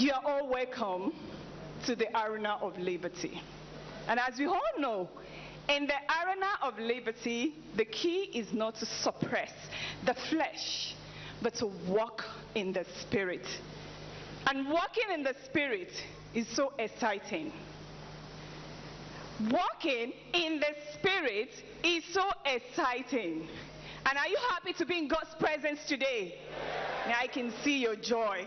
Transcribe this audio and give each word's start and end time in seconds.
You 0.00 0.12
are 0.12 0.22
all 0.24 0.48
welcome 0.48 1.12
to 1.84 1.94
the 1.94 2.06
arena 2.18 2.56
of 2.62 2.78
liberty. 2.78 3.42
And 4.08 4.18
as 4.18 4.38
we 4.38 4.46
all 4.46 4.58
know, 4.78 5.10
in 5.68 5.86
the 5.86 5.92
arena 5.92 6.46
of 6.62 6.78
liberty, 6.78 7.56
the 7.76 7.84
key 7.84 8.30
is 8.32 8.50
not 8.50 8.76
to 8.76 8.86
suppress 8.86 9.52
the 10.06 10.14
flesh, 10.30 10.94
but 11.42 11.52
to 11.56 11.66
walk 11.86 12.24
in 12.54 12.72
the 12.72 12.86
spirit. 13.02 13.46
And 14.46 14.70
walking 14.70 15.10
in 15.12 15.22
the 15.22 15.34
spirit 15.44 15.92
is 16.34 16.48
so 16.48 16.72
exciting. 16.78 17.52
Walking 19.50 20.14
in 20.32 20.60
the 20.60 20.74
spirit 20.94 21.50
is 21.84 22.04
so 22.14 22.24
exciting. 22.46 23.46
And 24.06 24.18
are 24.18 24.28
you 24.28 24.38
happy 24.48 24.72
to 24.78 24.86
be 24.86 24.96
in 24.96 25.08
God's 25.08 25.34
presence 25.38 25.80
today? 25.86 26.38
I 27.06 27.26
can 27.26 27.52
see 27.62 27.82
your 27.82 27.96
joy. 27.96 28.46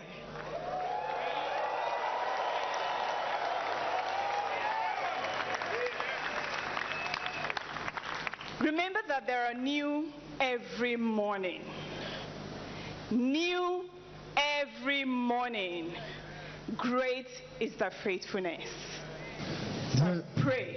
Remember 8.60 9.00
that 9.08 9.26
there 9.26 9.44
are 9.46 9.54
new 9.54 10.08
every 10.40 10.96
morning. 10.96 11.62
New 13.10 13.84
every 14.36 15.04
morning. 15.04 15.92
Great 16.76 17.26
is 17.60 17.74
the 17.78 17.90
faithfulness. 18.02 18.68
So 19.94 20.04
I 20.04 20.22
pray 20.40 20.76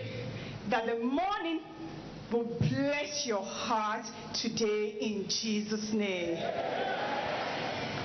that 0.69 0.85
the 0.85 0.99
morning 0.99 1.61
will 2.31 2.57
bless 2.59 3.25
your 3.25 3.43
heart 3.43 4.05
today 4.33 4.97
in 4.99 5.27
Jesus' 5.29 5.93
name. 5.93 6.37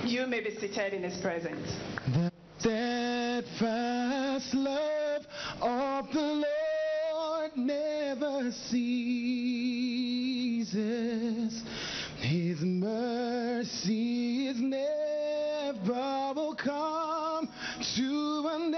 You 0.05 0.27
may 0.27 0.41
be 0.41 0.55
seated 0.59 0.93
in 0.93 1.03
His 1.03 1.17
presence. 1.21 1.67
The 2.07 3.43
steadfast 3.43 4.53
love 4.53 5.23
of 5.61 6.11
the 6.13 6.21
Lord 6.21 6.72
never 7.55 8.51
ceases. 8.51 9.53
His 12.19 12.61
mercy 12.61 14.47
is 14.47 14.59
never 14.59 16.33
will 16.35 16.55
come 16.55 17.47
to 17.95 18.49
an 18.51 18.73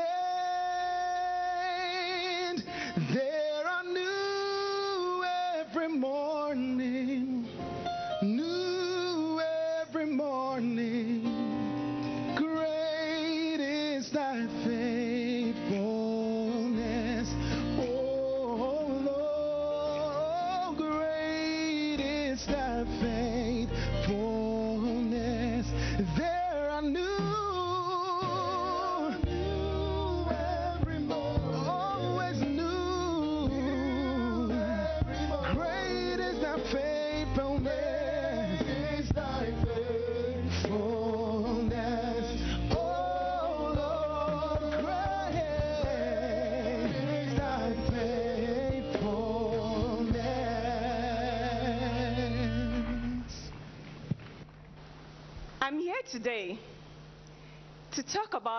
end. 2.48 2.64
There 3.14 3.68
are 3.68 3.84
new 3.84 5.24
every 5.60 5.90
morning, 5.90 7.48
new 8.22 9.40
every 9.82 10.06
morning. 10.06 11.24
Great 12.36 13.60
is 13.60 14.12
thy 14.12 14.48
faithfulness, 14.64 14.75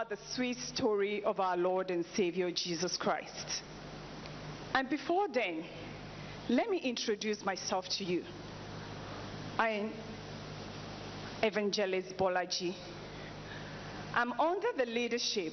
the 0.05 0.19
sweet 0.35 0.59
story 0.59 1.25
of 1.25 1.41
our 1.41 1.57
Lord 1.57 1.91
and 1.91 2.05
Savior 2.15 2.51
Jesus 2.51 2.97
Christ. 2.97 3.63
And 4.75 4.91
before 4.91 5.29
then, 5.33 5.65
let 6.49 6.69
me 6.69 6.79
introduce 6.79 7.45
myself 7.45 7.89
to 7.91 8.05
you. 8.05 8.25
I'm 9.59 9.93
Evangelist 11.43 12.17
Bolaji. 12.17 12.75
I'm 14.15 14.33
under 14.41 14.69
the 14.77 14.87
leadership 14.87 15.53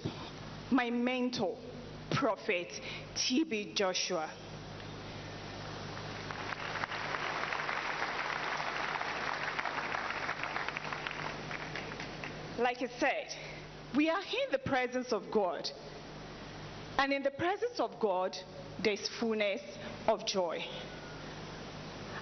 my 0.71 0.89
mentor, 0.89 1.55
Prophet 2.11 2.67
T.B. 3.15 3.73
Joshua. 3.75 4.29
Like 12.57 12.81
I 12.81 12.87
said, 12.99 13.52
we 13.95 14.09
are 14.09 14.19
in 14.19 14.51
the 14.51 14.59
presence 14.59 15.11
of 15.11 15.29
God. 15.31 15.69
And 16.97 17.11
in 17.11 17.23
the 17.23 17.31
presence 17.31 17.79
of 17.79 17.99
God, 17.99 18.37
there's 18.83 19.07
fullness 19.19 19.61
of 20.07 20.25
joy. 20.25 20.63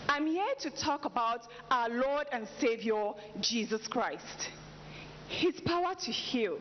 I'm 0.07 0.27
here 0.27 0.53
to 0.59 0.69
talk 0.69 1.05
about 1.05 1.41
our 1.69 1.89
Lord 1.89 2.27
and 2.31 2.47
Savior, 2.59 3.11
Jesus 3.39 3.87
Christ. 3.87 4.49
His 5.27 5.59
power 5.61 5.93
to 5.95 6.11
heal, 6.11 6.57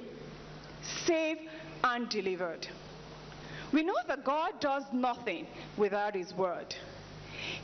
save, 1.05 1.39
and 1.83 2.09
deliver. 2.09 2.57
We 3.73 3.83
know 3.83 3.95
that 4.07 4.25
God 4.25 4.61
does 4.61 4.85
nothing 4.93 5.47
without 5.77 6.15
His 6.15 6.33
word. 6.35 6.75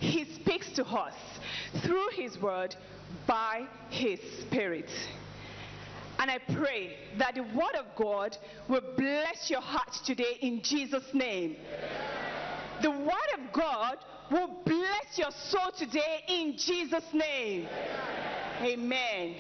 He 0.01 0.25
speaks 0.25 0.71
to 0.73 0.85
us 0.85 1.15
through 1.85 2.09
His 2.15 2.41
word 2.41 2.75
by 3.27 3.67
His 3.91 4.21
Spirit. 4.41 4.91
And 6.19 6.31
I 6.31 6.39
pray 6.55 6.97
that 7.19 7.35
the 7.35 7.43
word 7.43 7.77
of 7.79 7.87
God 7.97 8.37
will 8.69 8.83
bless 8.97 9.51
your 9.51 9.61
heart 9.61 9.93
today 10.05 10.39
in 10.41 10.63
Jesus' 10.63 11.05
name. 11.13 11.57
The 12.83 12.91
word 12.91 13.31
of 13.39 13.53
God 13.53 13.97
will 14.31 14.63
bless 14.65 15.17
your 15.17 15.31
soul 15.31 15.71
today 15.77 16.23
in 16.29 16.57
Jesus' 16.57 17.05
name. 17.13 17.69
Amen. 18.63 19.37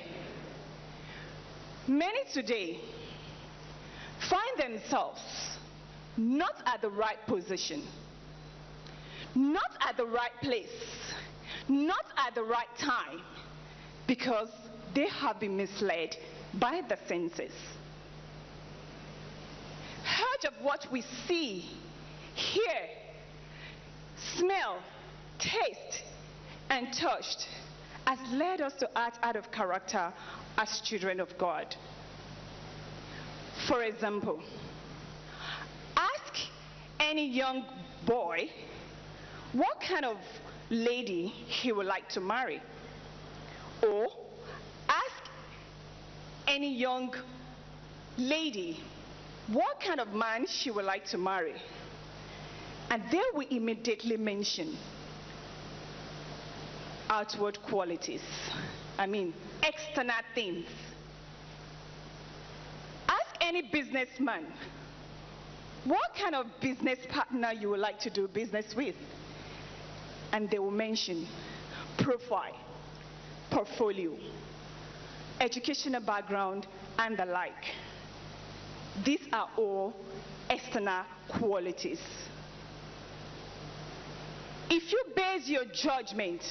Many 1.89 2.21
today 2.33 2.81
find 4.29 4.73
themselves 4.73 5.21
not 6.17 6.55
at 6.67 6.83
the 6.83 6.91
right 6.91 7.19
position, 7.27 7.87
not 9.35 9.71
at 9.87 9.97
the 9.97 10.07
right 10.07 10.33
place, 10.43 10.67
not 11.69 12.05
at 12.17 12.35
the 12.35 12.43
right 12.43 12.69
time, 12.79 13.21
because 14.07 14.49
they 14.95 15.09
have 15.09 15.39
been 15.41 15.57
misled 15.57 16.17
by 16.59 16.83
the 16.89 16.97
senses. 17.07 17.53
Much 20.05 20.53
of 20.53 20.65
what 20.65 20.87
we 20.93 21.03
see, 21.27 21.71
hear, 22.35 22.89
smell, 24.37 24.79
taste, 25.39 26.03
and 26.71 26.93
touched 26.93 27.49
has 28.07 28.19
led 28.33 28.61
us 28.61 28.73
to 28.75 28.89
act 28.97 29.19
out 29.23 29.37
of 29.37 29.51
character 29.51 30.13
as 30.59 30.81
children 30.81 31.21
of 31.21 31.37
God. 31.39 31.75
For 33.67 33.83
example, 33.83 34.43
ask 35.97 36.35
any 37.01 37.29
young 37.29 37.65
boy 38.07 38.51
what 39.53 39.81
kind 39.81 40.05
of 40.05 40.19
lady 40.71 41.27
he 41.27 41.73
would 41.73 41.87
like 41.87 42.09
to 42.11 42.21
marry. 42.21 42.61
Or 43.83 44.09
any 46.47 46.75
young 46.75 47.15
lady 48.19 48.81
what 49.49 49.81
kind 49.81 50.01
of 50.01 50.13
man 50.13 50.47
she 50.47 50.71
would 50.71 50.85
like 50.85 51.05
to 51.07 51.19
marry. 51.19 51.55
And 52.91 53.03
they 53.11 53.23
will 53.33 53.47
immediately 53.49 54.17
mention 54.17 54.77
outward 57.09 57.61
qualities. 57.63 58.23
I 58.99 59.07
mean, 59.07 59.35
external 59.63 60.15
things. 60.35 60.67
Ask 63.09 63.37
any 63.41 63.63
businessman 63.73 64.47
what 65.85 66.15
kind 66.21 66.35
of 66.35 66.47
business 66.61 66.99
partner 67.09 67.53
you 67.53 67.71
would 67.71 67.81
like 67.81 68.01
to 68.01 68.11
do 68.11 68.27
business 68.27 68.75
with. 68.75 68.97
And 70.33 70.51
they 70.51 70.59
will 70.59 70.73
mention 70.73 71.29
profile, 71.99 72.57
portfolio, 73.51 74.13
educational 75.41 76.01
background, 76.01 76.67
and 76.99 77.17
the 77.17 77.25
like. 77.27 77.65
These 79.05 79.27
are 79.33 79.49
all 79.57 79.95
external 80.49 81.05
qualities. 81.29 82.01
If 84.71 84.91
you 84.91 85.03
base 85.15 85.49
your 85.49 85.65
judgment 85.67 86.43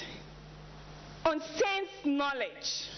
on 1.26 1.40
sense 1.42 1.90
knowledge, 2.06 2.90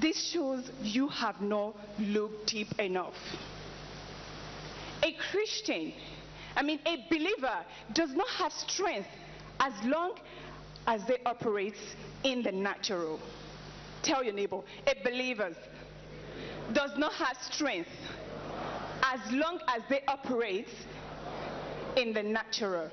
this 0.00 0.30
shows 0.30 0.70
you 0.82 1.08
have 1.08 1.40
not 1.42 1.76
looked 1.98 2.46
deep 2.46 2.78
enough. 2.78 3.14
A 5.02 5.12
Christian, 5.30 5.92
I 6.56 6.62
mean, 6.62 6.80
a 6.86 7.04
believer, 7.10 7.64
does 7.92 8.10
not 8.14 8.28
have 8.28 8.52
strength 8.52 9.08
as 9.58 9.72
long 9.84 10.14
as 10.86 11.04
they 11.06 11.18
operate 11.26 11.74
in 12.24 12.42
the 12.42 12.52
natural. 12.52 13.20
Tell 14.02 14.24
your 14.24 14.34
neighbor, 14.34 14.60
a 14.86 14.94
believer 15.04 15.54
does 16.72 16.96
not 16.96 17.12
have 17.14 17.36
strength 17.50 17.90
as 19.02 19.20
long 19.32 19.60
as 19.68 19.82
they 19.88 20.02
operate 20.08 20.68
in 21.96 22.12
the 22.12 22.22
natural. 22.22 22.90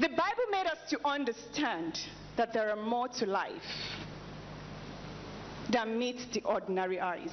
The 0.00 0.08
Bible 0.08 0.46
made 0.50 0.66
us 0.66 0.78
to 0.90 0.98
understand 1.04 2.00
that 2.36 2.52
there 2.52 2.70
are 2.70 2.76
more 2.82 3.08
to 3.08 3.26
life 3.26 3.62
than 5.70 5.98
meets 5.98 6.26
the 6.26 6.42
ordinary 6.42 7.00
eyes. 7.00 7.32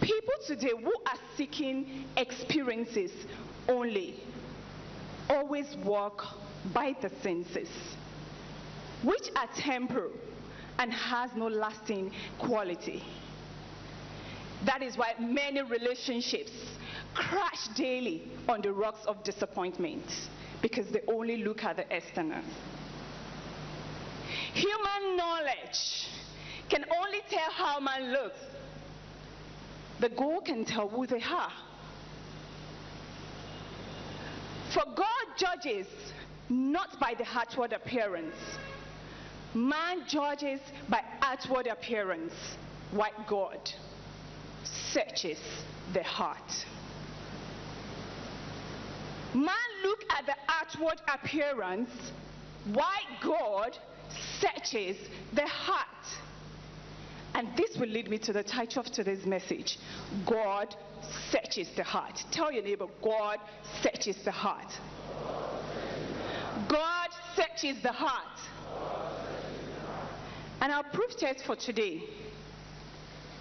People 0.00 0.34
today 0.46 0.72
who 0.82 0.94
are 1.06 1.18
seeking 1.36 2.04
experiences 2.16 3.12
only 3.68 4.22
always 5.28 5.76
walk 5.84 6.24
by 6.72 6.94
the 7.02 7.10
senses, 7.22 7.68
which 9.02 9.30
are 9.36 9.48
temporal 9.56 10.10
and 10.78 10.92
has 10.92 11.30
no 11.34 11.48
lasting 11.48 12.12
quality. 12.38 13.02
That 14.64 14.82
is 14.82 14.96
why 14.96 15.14
many 15.18 15.62
relationships 15.62 16.50
crash 17.14 17.68
daily 17.76 18.22
on 18.48 18.60
the 18.62 18.72
rocks 18.72 19.04
of 19.06 19.22
disappointment 19.24 20.04
because 20.62 20.88
they 20.88 21.00
only 21.06 21.38
look 21.38 21.62
at 21.62 21.76
the 21.76 21.96
external. 21.96 22.42
Human 24.54 25.16
knowledge 25.16 26.08
can 26.68 26.84
only 26.96 27.20
tell 27.30 27.50
how 27.52 27.80
man 27.80 28.12
looks. 28.12 28.38
The 30.00 30.08
goal 30.10 30.40
can 30.40 30.64
tell 30.64 30.88
who 30.88 31.06
they 31.06 31.22
are. 31.22 31.52
For 34.72 34.84
God 34.94 35.36
judges 35.36 35.86
not 36.48 36.98
by 37.00 37.14
the 37.16 37.26
outward 37.34 37.72
appearance. 37.72 38.36
Man 39.54 40.02
judges 40.06 40.60
by 40.88 41.02
outward 41.22 41.66
appearance, 41.66 42.34
while 42.90 43.10
God 43.26 43.58
searches 44.92 45.38
the 45.92 46.02
heart. 46.02 46.66
Man 49.34 49.54
look 49.84 50.04
at 50.10 50.26
the 50.26 50.34
outward 50.48 51.00
appearance, 51.12 51.90
while 52.72 52.86
God 53.22 53.76
searches 54.40 54.96
the 55.32 55.46
heart. 55.46 55.86
And 57.34 57.48
this 57.56 57.76
will 57.76 57.88
lead 57.88 58.08
me 58.08 58.18
to 58.18 58.32
the 58.32 58.42
title 58.42 58.80
of 58.80 58.90
today's 58.90 59.24
message 59.24 59.78
God 60.26 60.74
searches 61.30 61.68
the 61.76 61.84
heart. 61.84 62.24
Tell 62.30 62.50
your 62.50 62.62
neighbor, 62.62 62.86
God 63.02 63.38
searches 63.82 64.16
the 64.24 64.32
heart. 64.32 64.72
God 66.68 67.08
searches 67.36 67.80
the 67.82 67.92
heart. 67.92 68.40
And 70.60 70.72
our 70.72 70.82
proof 70.82 71.16
text 71.16 71.44
for 71.44 71.54
today 71.54 72.02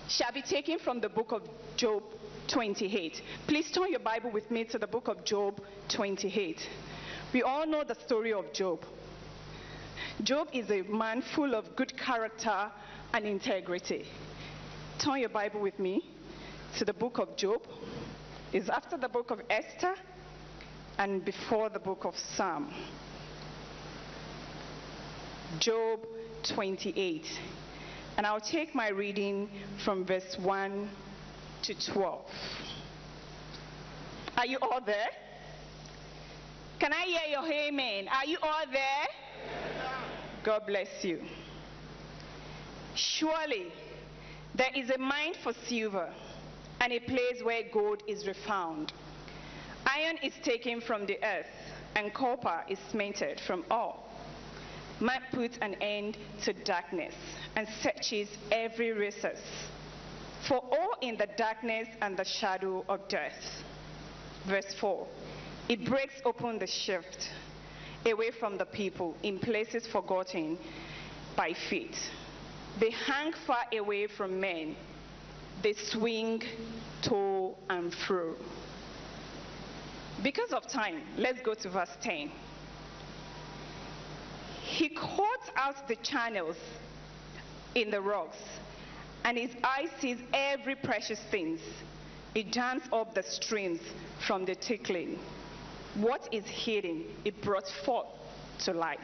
shall 0.08 0.32
be 0.32 0.42
taken 0.42 0.78
from 0.80 1.00
the 1.00 1.10
book 1.10 1.32
of 1.32 1.42
Job 1.76 2.04
28. 2.48 3.22
Please 3.48 3.72
turn 3.72 3.90
your 3.90 4.00
Bible 4.00 4.30
with 4.30 4.50
me 4.52 4.64
to 4.66 4.78
the 4.78 4.88
book 4.88 5.08
of 5.08 5.26
Job 5.26 5.62
28. 5.90 6.68
We 7.34 7.42
all 7.42 7.66
know 7.66 7.84
the 7.84 7.96
story 8.06 8.34
of 8.34 8.54
Job. 8.54 8.86
Job 10.24 10.48
is 10.54 10.70
a 10.70 10.84
man 10.84 11.24
full 11.36 11.56
of 11.56 11.76
good 11.76 11.98
character 11.98 12.72
and 13.14 13.26
integrity. 13.26 14.06
Turn 15.00 15.20
your 15.20 15.30
Bible 15.30 15.60
with 15.60 15.78
me 15.80 16.10
to 16.78 16.86
the 16.86 16.94
book 16.94 17.18
of 17.18 17.36
Job. 17.36 17.68
It's 18.54 18.70
after 18.70 18.96
the 18.96 19.10
book 19.10 19.32
of 19.32 19.42
Esther 19.50 19.96
and 21.00 21.26
before 21.26 21.70
the 21.70 21.80
book 21.80 22.06
of 22.06 22.16
Psalm. 22.18 22.74
Job 25.60 26.00
28. 26.44 27.26
And 28.18 28.26
I'll 28.26 28.42
take 28.42 28.74
my 28.74 28.90
reading 28.90 29.50
from 29.84 30.06
verse 30.06 30.38
1 30.42 30.90
to 31.64 31.92
12. 31.92 32.26
Are 34.38 34.46
you 34.46 34.58
all 34.62 34.82
there? 34.86 35.10
Can 36.80 36.94
I 36.94 37.06
hear 37.06 37.22
your 37.32 37.52
amen? 37.52 38.08
Are 38.08 38.26
you 38.26 38.38
all 38.42 38.66
there? 38.72 39.08
God 40.44 40.64
bless 40.68 41.04
you. 41.04 41.22
Surely 42.96 43.72
there 44.56 44.72
is 44.76 44.90
a 44.90 44.98
mine 44.98 45.34
for 45.44 45.54
silver 45.68 46.12
and 46.80 46.94
a 46.94 47.00
place 47.00 47.42
where 47.44 47.64
gold 47.74 48.04
is 48.08 48.28
refound. 48.28 48.94
Iron 49.86 50.18
is 50.22 50.34
taken 50.44 50.82
from 50.82 51.06
the 51.06 51.18
earth 51.24 51.46
and 51.96 52.14
copper 52.14 52.64
is 52.70 52.80
smelted 52.92 53.40
from 53.48 53.64
ore. 53.72 53.98
Man 55.00 55.22
put 55.32 55.52
an 55.62 55.76
end 55.76 56.18
to 56.44 56.54
darkness 56.54 57.14
and 57.56 57.68
searches 57.82 58.30
every 58.52 58.92
recess. 58.92 59.40
For 60.48 60.58
all 60.58 60.96
in 61.02 61.18
the 61.18 61.28
darkness 61.38 61.88
and 62.02 62.18
the 62.18 62.24
shadow 62.26 62.84
of 62.90 63.08
death. 63.08 63.64
Verse 64.48 64.74
4 64.80 65.06
It 65.70 65.86
breaks 65.86 66.16
open 66.26 66.58
the 66.58 66.68
shift 66.68 67.30
away 68.06 68.32
from 68.32 68.58
the 68.58 68.66
people 68.66 69.16
in 69.24 69.38
places 69.40 69.86
forgotten 69.86 70.58
by 71.36 71.54
feet. 71.70 71.96
They 72.80 72.92
hang 72.92 73.34
far 73.46 73.66
away 73.74 74.08
from 74.08 74.40
men. 74.40 74.76
They 75.62 75.74
swing 75.74 76.42
to 77.04 77.56
and 77.70 77.94
fro. 77.94 78.36
Because 80.24 80.52
of 80.54 80.68
time, 80.68 81.02
let's 81.18 81.42
go 81.42 81.54
to 81.54 81.70
verse 81.70 81.96
10. 82.02 82.32
He 84.68 84.90
cuts 84.90 85.50
out 85.56 85.88
the 85.88 85.96
channels 85.96 86.58
in 87.74 87.90
the 87.90 88.02
rocks, 88.02 88.38
and 89.24 89.38
his 89.38 89.52
eye 89.64 89.88
sees 90.00 90.18
every 90.34 90.76
precious 90.76 91.20
thing. 91.32 91.58
He 92.34 92.44
dams 92.44 92.84
up 92.92 93.16
the 93.16 93.24
streams 93.24 93.80
from 94.28 94.44
the 94.44 94.56
tickling. 94.56 95.20
What 95.96 96.28
is 96.34 96.46
hidden, 96.46 97.06
it 97.24 97.42
brought 97.42 97.68
forth 97.86 98.08
to 98.66 98.74
light. 98.74 99.00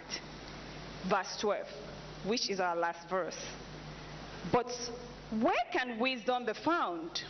Verse 1.10 1.38
12, 1.40 1.66
which 2.26 2.50
is 2.50 2.60
our 2.60 2.76
last 2.76 3.10
verse. 3.10 3.40
But 4.52 4.70
where 5.40 5.66
can 5.72 5.98
wisdom 5.98 6.46
be 6.46 6.54
found? 6.54 7.24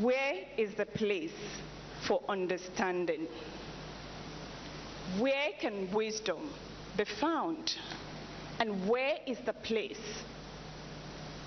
Where 0.00 0.34
is 0.56 0.74
the 0.74 0.86
place 0.86 1.38
for 2.06 2.22
understanding? 2.28 3.26
Where 5.18 5.50
can 5.60 5.92
wisdom 5.92 6.48
be 6.96 7.04
found? 7.04 7.74
And 8.58 8.88
where 8.88 9.16
is 9.26 9.38
the 9.44 9.52
place 9.52 10.00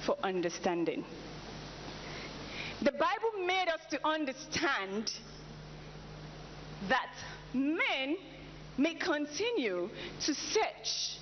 for 0.05 0.17
understanding? 0.23 1.05
The 2.81 2.91
Bible 2.91 3.45
made 3.45 3.67
us 3.69 3.81
to 3.91 4.07
understand 4.07 5.13
that 6.89 7.13
men 7.53 8.17
may 8.77 8.95
continue 8.95 9.89
to 10.21 10.33
search 10.33 11.17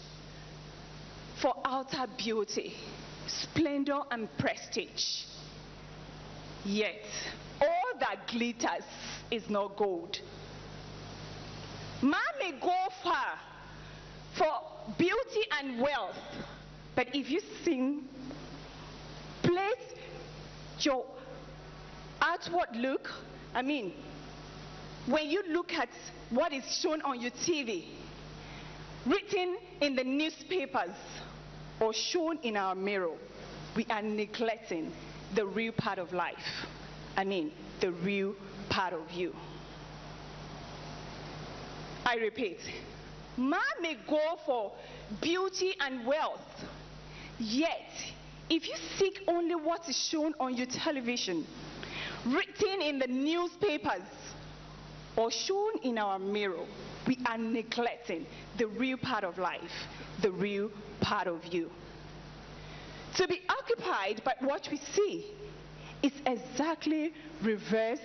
for 1.41 1.53
outer 1.65 2.07
beauty, 2.17 2.73
splendor, 3.27 3.99
and 4.09 4.27
prestige. 4.37 5.25
Yet, 6.65 7.05
all 7.61 7.99
that 7.99 8.27
glitters 8.27 8.85
is 9.29 9.49
not 9.49 9.77
gold. 9.77 10.17
Man 12.01 12.19
may 12.39 12.51
go 12.59 12.75
far 13.03 13.39
and 15.63 15.81
wealth, 15.81 16.15
but 16.95 17.07
if 17.13 17.29
you 17.29 17.41
sing, 17.63 18.03
place 19.41 19.63
your 20.79 21.05
outward 22.21 22.75
look, 22.75 23.09
I 23.53 23.61
mean, 23.61 23.93
when 25.07 25.29
you 25.29 25.43
look 25.49 25.73
at 25.73 25.89
what 26.29 26.53
is 26.53 26.63
shown 26.81 27.01
on 27.01 27.21
your 27.21 27.31
TV, 27.31 27.85
written 29.05 29.57
in 29.81 29.95
the 29.95 30.03
newspapers, 30.03 30.95
or 31.79 31.93
shown 31.93 32.37
in 32.43 32.55
our 32.55 32.75
mirror, 32.75 33.15
we 33.75 33.85
are 33.89 34.01
neglecting 34.01 34.91
the 35.35 35.45
real 35.45 35.73
part 35.73 35.97
of 35.99 36.13
life. 36.13 36.65
I 37.17 37.23
mean, 37.23 37.51
the 37.81 37.91
real 37.91 38.35
part 38.69 38.93
of 38.93 39.11
you. 39.11 39.35
I 42.05 42.15
repeat, 42.15 42.59
man 43.37 43.59
may 43.81 43.97
go 44.07 44.37
for 44.45 44.71
beauty 45.21 45.75
and 45.79 46.05
wealth, 46.05 46.65
yet, 47.39 47.89
if 48.49 48.67
you 48.67 48.75
seek 48.97 49.21
only 49.27 49.55
what 49.55 49.87
is 49.89 49.97
shown 49.97 50.33
on 50.39 50.55
your 50.55 50.67
television, 50.67 51.45
written 52.25 52.81
in 52.81 52.99
the 52.99 53.07
newspapers, 53.07 54.01
or 55.15 55.29
shown 55.31 55.73
in 55.83 55.97
our 55.97 56.17
mirror, 56.17 56.65
we 57.07 57.17
are 57.27 57.37
neglecting 57.37 58.25
the 58.57 58.65
real 58.65 58.97
part 58.97 59.23
of 59.23 59.37
life, 59.37 59.71
the 60.21 60.31
real 60.31 60.71
part 61.01 61.27
of 61.27 61.45
you. 61.53 61.69
To 63.15 63.27
be 63.27 63.41
occupied 63.47 64.23
by 64.23 64.33
what 64.39 64.67
we 64.71 64.77
see 64.93 65.31
is 66.01 66.11
exactly 66.25 67.13
reverse 67.43 67.99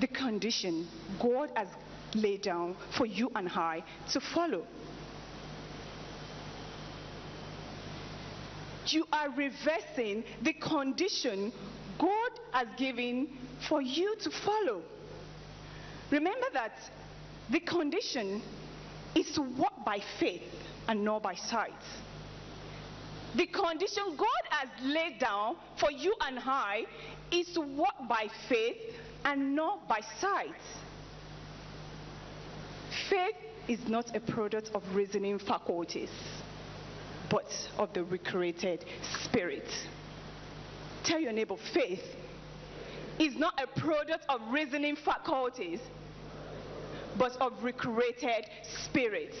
the 0.00 0.08
condition 0.08 0.88
God 1.20 1.50
has 1.54 1.68
laid 2.14 2.42
down 2.42 2.76
for 2.96 3.06
you 3.06 3.30
and 3.34 3.48
I 3.48 3.82
to 4.12 4.20
follow. 4.20 4.66
You 8.86 9.06
are 9.12 9.30
reversing 9.30 10.24
the 10.42 10.52
condition 10.54 11.52
God 11.98 12.30
has 12.52 12.66
given 12.76 13.28
for 13.68 13.82
you 13.82 14.16
to 14.16 14.30
follow. 14.30 14.82
Remember 16.10 16.46
that 16.54 16.72
the 17.50 17.60
condition 17.60 18.42
is 19.14 19.30
to 19.32 19.42
walk 19.42 19.84
by 19.84 20.00
faith 20.18 20.42
and 20.88 21.04
not 21.04 21.22
by 21.22 21.34
sight. 21.34 21.72
The 23.36 23.46
condition 23.46 24.16
God 24.16 24.44
has 24.50 24.68
laid 24.82 25.20
down 25.20 25.56
for 25.78 25.90
you 25.92 26.14
and 26.26 26.38
I 26.40 26.84
is 27.30 27.48
to 27.54 27.60
walk 27.60 28.08
by 28.08 28.26
faith 28.48 28.76
and 29.24 29.54
not 29.54 29.88
by 29.88 30.00
sight. 30.20 30.50
Faith 33.08 33.36
is 33.68 33.88
not 33.88 34.14
a 34.16 34.20
product 34.20 34.70
of 34.74 34.82
reasoning 34.94 35.38
faculties, 35.38 36.10
but 37.30 37.46
of 37.78 37.92
the 37.92 38.02
recreated 38.04 38.84
spirit. 39.22 39.68
Tell 41.04 41.20
your 41.20 41.32
neighbor, 41.32 41.56
faith 41.72 42.02
is 43.18 43.36
not 43.36 43.60
a 43.62 43.80
product 43.80 44.24
of 44.28 44.40
reasoning 44.50 44.96
faculties, 44.96 45.80
but 47.18 47.32
of 47.40 47.52
recreated 47.62 48.46
spirit. 48.84 49.34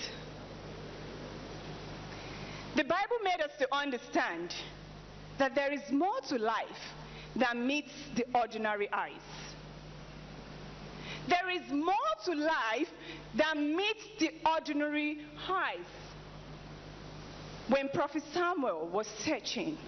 The 2.76 2.84
Bible 2.84 3.16
made 3.24 3.40
us 3.42 3.50
to 3.58 3.74
understand 3.74 4.54
that 5.38 5.54
there 5.54 5.72
is 5.72 5.80
more 5.90 6.20
to 6.28 6.38
life 6.38 6.66
than 7.34 7.66
meets 7.66 7.92
the 8.14 8.26
ordinary 8.34 8.88
eyes. 8.92 9.49
There 11.30 11.50
is 11.50 11.70
more 11.70 11.94
to 12.24 12.34
life 12.34 12.88
than 13.34 13.76
meets 13.76 14.04
the 14.18 14.32
ordinary 14.44 15.18
eyes. 15.48 15.86
When 17.68 17.88
Prophet 17.90 18.24
Samuel 18.34 18.88
was 18.88 19.06
searching 19.24 19.78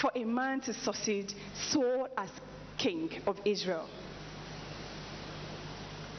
for 0.00 0.10
a 0.14 0.24
man 0.24 0.62
to 0.62 0.72
succeed 0.72 1.34
Saul 1.54 2.08
as 2.16 2.30
king 2.78 3.10
of 3.26 3.38
Israel, 3.44 3.86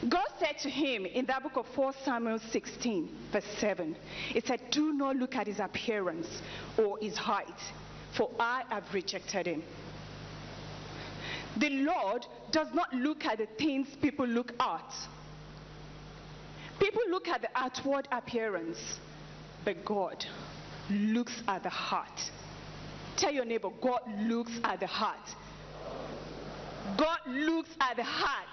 God 0.08 0.28
said 0.38 0.58
to 0.58 0.70
him 0.70 1.04
in 1.04 1.26
that 1.26 1.42
book 1.42 1.56
of 1.56 1.66
4 1.74 1.92
Samuel 2.04 2.38
16, 2.38 3.08
verse 3.32 3.44
7, 3.58 3.96
it 4.36 4.46
said, 4.46 4.60
Do 4.70 4.92
not 4.92 5.16
look 5.16 5.34
at 5.34 5.48
his 5.48 5.58
appearance 5.58 6.28
or 6.78 6.98
his 6.98 7.16
height, 7.16 7.60
for 8.16 8.30
I 8.38 8.62
have 8.68 8.84
rejected 8.94 9.46
him. 9.46 9.62
The 11.58 11.70
Lord 11.70 12.26
does 12.50 12.68
not 12.74 12.92
look 12.92 13.24
at 13.24 13.38
the 13.38 13.46
things 13.58 13.88
people 14.00 14.26
look 14.26 14.52
at. 14.60 14.92
People 16.78 17.02
look 17.08 17.28
at 17.28 17.40
the 17.40 17.48
outward 17.54 18.06
appearance, 18.12 18.78
but 19.64 19.84
God 19.84 20.24
looks 20.90 21.42
at 21.48 21.62
the 21.62 21.70
heart. 21.70 22.30
Tell 23.16 23.32
your 23.32 23.46
neighbor, 23.46 23.70
God 23.80 24.00
looks 24.20 24.52
at 24.62 24.80
the 24.80 24.86
heart. 24.86 25.34
God 26.98 27.18
looks 27.26 27.70
at 27.80 27.96
the 27.96 28.04
heart. 28.04 28.46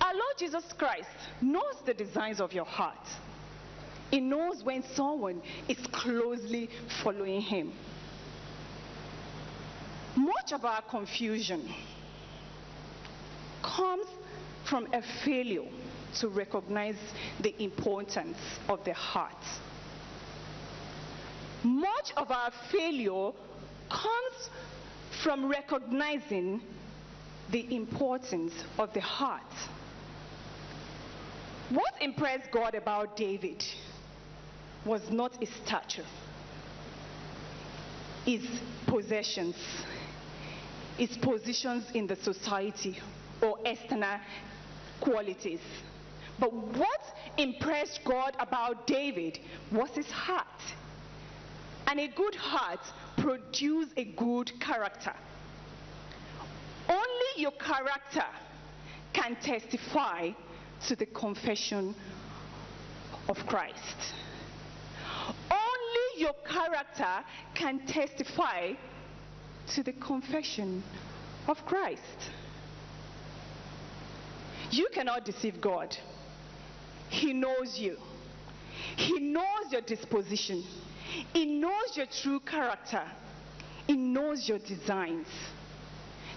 Our 0.00 0.12
Lord 0.14 0.36
Jesus 0.38 0.64
Christ 0.76 1.08
knows 1.40 1.76
the 1.86 1.94
designs 1.94 2.40
of 2.40 2.52
your 2.52 2.64
heart. 2.64 3.06
He 4.10 4.20
knows 4.20 4.64
when 4.64 4.82
someone 4.94 5.42
is 5.68 5.78
closely 5.92 6.70
following 7.02 7.40
him. 7.40 7.72
Much 10.16 10.52
of 10.52 10.64
our 10.64 10.82
confusion 10.82 11.72
comes 13.62 14.06
from 14.68 14.86
a 14.92 15.02
failure 15.24 15.68
to 16.20 16.28
recognize 16.28 16.96
the 17.40 17.54
importance 17.62 18.38
of 18.68 18.84
the 18.84 18.94
heart. 18.94 19.44
Much 21.62 22.12
of 22.16 22.30
our 22.30 22.50
failure 22.70 23.30
comes 23.88 24.50
from 25.22 25.48
recognizing 25.48 26.60
the 27.50 27.74
importance 27.74 28.52
of 28.78 28.92
the 28.94 29.00
heart. 29.00 29.42
What 31.70 31.94
impressed 32.00 32.50
God 32.50 32.74
about 32.74 33.16
David 33.16 33.64
was 34.84 35.10
not 35.10 35.38
his 35.40 35.50
stature, 35.64 36.06
his 38.24 38.46
possessions, 38.86 39.56
his 40.98 41.16
positions 41.16 41.84
in 41.94 42.06
the 42.06 42.16
society, 42.16 42.98
or 43.40 43.56
external 43.64 44.18
qualities. 45.00 45.60
But 46.38 46.52
what 46.52 47.00
impressed 47.36 48.00
God 48.04 48.36
about 48.38 48.86
David 48.86 49.38
was 49.72 49.90
his 49.90 50.10
heart. 50.10 50.46
And 51.86 51.98
a 52.00 52.08
good 52.08 52.34
heart 52.34 52.80
produces 53.16 53.92
a 53.96 54.04
good 54.04 54.52
character. 54.60 55.14
Only 56.88 57.32
your 57.36 57.52
character 57.52 58.26
can 59.12 59.36
testify 59.36 60.30
to 60.86 60.96
the 60.96 61.06
confession 61.06 61.94
of 63.28 63.36
Christ. 63.46 64.14
Only 65.50 66.22
your 66.22 66.34
character 66.46 67.24
can 67.54 67.86
testify 67.86 68.72
to 69.74 69.82
the 69.82 69.92
confession 69.92 70.82
of 71.46 71.64
Christ. 71.66 72.30
You 74.70 74.88
cannot 74.92 75.24
deceive 75.24 75.60
God. 75.60 75.96
He 77.08 77.32
knows 77.32 77.78
you. 77.78 77.96
He 78.96 79.18
knows 79.18 79.72
your 79.72 79.80
disposition. 79.80 80.62
He 81.32 81.46
knows 81.46 81.96
your 81.96 82.06
true 82.06 82.40
character. 82.40 83.02
He 83.86 83.94
knows 83.94 84.48
your 84.48 84.58
designs. 84.58 85.26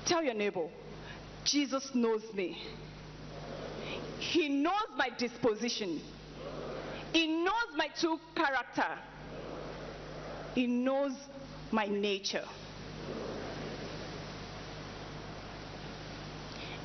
Tell 0.06 0.24
your 0.24 0.34
neighbor, 0.34 0.68
Jesus 1.44 1.94
knows 1.94 2.24
me. 2.34 2.58
He 4.20 4.48
knows 4.48 4.88
my 4.96 5.10
disposition. 5.18 6.00
He 7.12 7.28
knows 7.28 7.76
my 7.76 7.88
true 8.00 8.20
character. 8.36 8.98
He 10.56 10.68
knows 10.68 11.14
my 11.72 11.86
nature. 11.86 12.46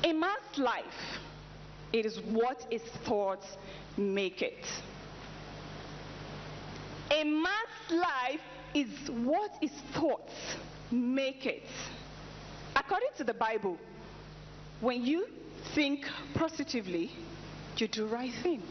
A 0.03 0.13
man's 0.13 0.57
life, 0.57 1.19
it 1.91 2.05
is 2.05 2.19
what 2.19 2.65
his 2.69 2.83
thoughts 3.05 3.47
make 3.97 4.41
it. 4.41 4.65
A 7.11 7.23
man's 7.23 7.91
life 7.91 8.41
is 8.73 9.09
what 9.09 9.51
his 9.61 9.71
thoughts 9.93 10.33
make 10.91 11.45
it. 11.45 11.63
According 12.75 13.09
to 13.17 13.23
the 13.23 13.33
Bible, 13.33 13.77
when 14.81 15.03
you 15.05 15.27
think 15.73 16.05
positively, 16.33 17.11
you 17.77 17.87
do 17.87 18.05
right 18.05 18.33
thing. 18.43 18.61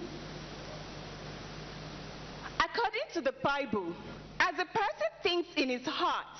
According 2.58 3.02
to 3.14 3.20
the 3.20 3.34
Bible, 3.42 3.94
as 4.38 4.54
a 4.54 4.64
person 4.64 5.08
thinks 5.22 5.48
in 5.56 5.68
his 5.68 5.86
heart, 5.86 6.38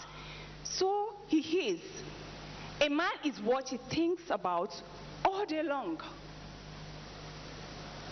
so 0.65 1.15
he 1.29 1.39
is. 1.41 1.81
A 2.81 2.89
man 2.89 3.13
is 3.25 3.41
what 3.41 3.69
he 3.71 3.79
thinks 3.91 4.23
about 4.31 4.71
all 5.25 5.47
day 5.47 5.63
long. 5.63 6.01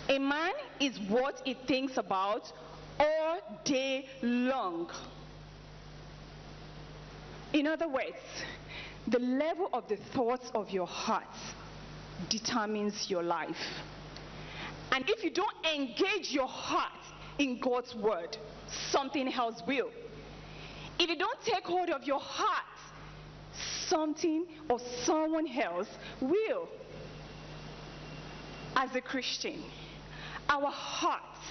A 0.09 0.19
man 0.19 0.53
is 0.79 0.99
what 1.07 1.41
he 1.45 1.53
thinks 1.53 1.97
about 1.97 2.51
all 2.99 3.61
day 3.63 4.07
long. 4.21 4.89
In 7.53 7.67
other 7.67 7.87
words, 7.87 8.17
the 9.07 9.19
level 9.19 9.69
of 9.71 9.87
the 9.87 9.97
thoughts 10.13 10.51
of 10.53 10.71
your 10.71 10.87
heart 10.87 11.23
determines 12.29 13.09
your 13.09 13.23
life. 13.23 13.55
And 14.91 15.09
if 15.09 15.23
you 15.23 15.29
don't 15.29 15.55
engage 15.65 16.31
your 16.31 16.47
heart 16.47 16.91
in 17.39 17.59
God's 17.59 17.93
word, 17.95 18.37
something 18.91 19.31
else 19.31 19.61
will. 19.67 19.89
If 20.99 21.09
you 21.09 21.17
don't 21.17 21.41
take 21.43 21.65
hold 21.65 21.89
of 21.89 22.03
your 22.03 22.19
heart, 22.19 22.65
something 23.87 24.45
or 24.69 24.79
someone 25.03 25.47
else 25.47 25.87
will. 26.21 26.67
As 28.75 28.93
a 28.95 29.01
Christian, 29.01 29.63
our 30.49 30.69
hearts 30.69 31.47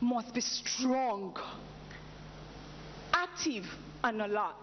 must 0.00 0.34
be 0.34 0.40
strong, 0.40 1.36
active, 3.12 3.66
and 4.04 4.22
alert. 4.22 4.54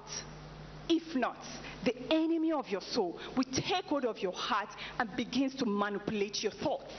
If 0.89 1.15
not, 1.15 1.43
the 1.83 1.95
enemy 2.13 2.51
of 2.51 2.69
your 2.69 2.81
soul 2.81 3.19
will 3.35 3.43
take 3.51 3.85
hold 3.85 4.05
of 4.05 4.19
your 4.19 4.31
heart 4.31 4.69
and 4.99 5.13
begins 5.17 5.55
to 5.55 5.65
manipulate 5.65 6.43
your 6.43 6.53
thoughts. 6.53 6.93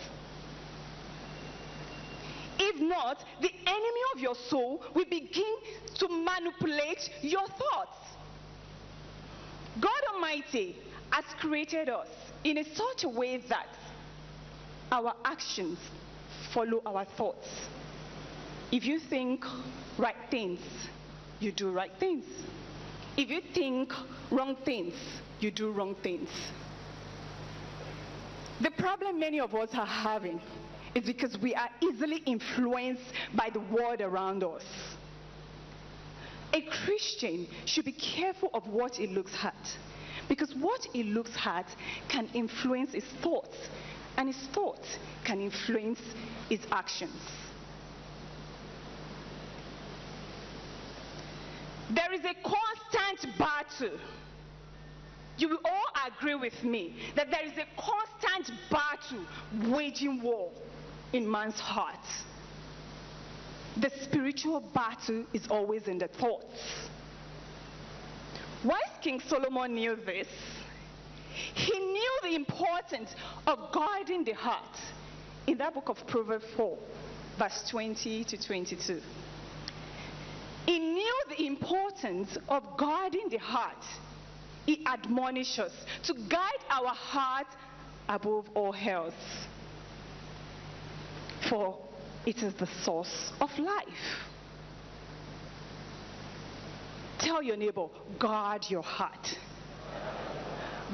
If 2.58 2.78
If 2.78 2.84
not, 2.84 3.24
the 3.40 3.50
enemy 3.66 4.00
of 4.14 4.20
your 4.20 4.34
soul 4.34 4.80
will 4.94 5.04
begin 5.04 5.56
to 5.96 6.08
manipulate 6.08 7.10
your 7.22 7.46
thoughts. 7.48 7.96
God 9.80 10.00
Almighty 10.14 10.76
has 11.10 11.24
created 11.38 11.88
us 11.88 12.08
in 12.44 12.58
a 12.58 12.64
such 12.74 13.04
a 13.04 13.08
way 13.08 13.38
that 13.48 13.68
our 14.90 15.14
actions 15.24 15.78
follow 16.52 16.80
our 16.86 17.04
thoughts. 17.16 17.48
If 18.72 18.84
you 18.84 18.98
think 18.98 19.44
right 19.98 20.16
things, 20.30 20.60
you 21.40 21.52
do 21.52 21.70
right 21.70 21.92
things. 21.98 22.24
If 23.16 23.30
you 23.30 23.40
think 23.54 23.92
wrong 24.30 24.56
things, 24.64 24.94
you 25.40 25.50
do 25.50 25.70
wrong 25.70 25.94
things. 26.02 26.28
The 28.60 28.70
problem 28.72 29.20
many 29.20 29.40
of 29.40 29.54
us 29.54 29.70
are 29.74 29.86
having 29.86 30.40
is 30.94 31.04
because 31.04 31.38
we 31.38 31.54
are 31.54 31.68
easily 31.80 32.16
influenced 32.26 33.02
by 33.34 33.50
the 33.50 33.60
world 33.60 34.00
around 34.00 34.42
us. 34.42 34.64
A 36.52 36.62
Christian 36.62 37.46
should 37.66 37.84
be 37.84 37.92
careful 37.92 38.50
of 38.54 38.66
what 38.68 38.96
he 38.96 39.06
looks 39.06 39.32
at 39.42 39.54
because 40.28 40.54
what 40.54 40.86
he 40.92 41.02
looks 41.02 41.32
at 41.44 41.66
can 42.08 42.28
influence 42.34 42.92
his 42.92 43.04
thoughts 43.22 43.56
and 44.16 44.28
his 44.28 44.48
thoughts 44.48 44.98
can 45.24 45.40
influence 45.40 46.00
his 46.48 46.60
actions. 46.72 47.20
There 51.90 52.12
is 52.12 52.20
a 52.24 52.34
constant 52.42 53.38
battle. 53.38 53.98
You 55.38 55.48
will 55.50 55.60
all 55.64 56.08
agree 56.08 56.34
with 56.34 56.64
me 56.64 56.96
that 57.14 57.30
there 57.30 57.44
is 57.44 57.52
a 57.52 57.80
constant 57.80 58.58
battle 58.70 59.24
waging 59.72 60.20
war 60.20 60.50
in 61.12 61.30
man's 61.30 61.60
heart. 61.60 62.04
The 63.80 63.90
spiritual 64.02 64.60
battle 64.60 65.24
is 65.32 65.46
always 65.48 65.86
in 65.86 65.98
the 65.98 66.08
thoughts. 66.08 66.88
Why 68.64 68.80
King 69.00 69.20
Solomon 69.20 69.74
knew 69.74 69.94
this? 69.94 70.26
He 71.54 71.78
knew 71.78 72.18
the 72.22 72.34
importance 72.34 73.14
of 73.46 73.72
guarding 73.72 74.24
the 74.24 74.32
heart 74.32 74.76
in 75.46 75.58
that 75.58 75.74
book 75.74 75.88
of 75.88 76.04
Proverbs 76.08 76.44
4, 76.56 76.76
verse 77.38 77.68
20 77.70 78.24
to 78.24 78.46
22. 78.46 79.00
He 80.66 80.78
knew 80.80 81.22
the 81.28 81.46
importance 81.46 82.36
of 82.48 82.62
guarding 82.76 83.28
the 83.30 83.38
heart. 83.38 83.84
He 84.66 84.84
admonished 84.92 85.58
us 85.60 85.72
to 86.02 86.14
guide 86.28 86.64
our 86.68 86.88
heart 86.88 87.46
above 88.08 88.46
all 88.54 88.74
else. 88.74 89.14
For 91.48 91.78
it 92.28 92.42
is 92.42 92.52
the 92.54 92.68
source 92.84 93.32
of 93.40 93.48
life. 93.58 93.86
Tell 97.18 97.42
your 97.42 97.56
neighbor, 97.56 97.86
guard 98.18 98.66
your 98.68 98.82
heart. 98.82 99.26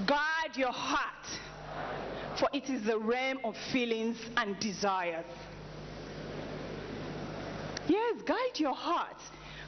Guard 0.06 0.56
your 0.56 0.70
heart. 0.70 1.26
For 2.38 2.48
it 2.52 2.70
is 2.70 2.86
the 2.86 2.98
realm 2.98 3.38
of 3.42 3.56
feelings 3.72 4.16
and 4.36 4.58
desires. 4.60 5.24
Yes, 7.88 8.22
guide 8.24 8.58
your 8.58 8.74
heart. 8.74 9.20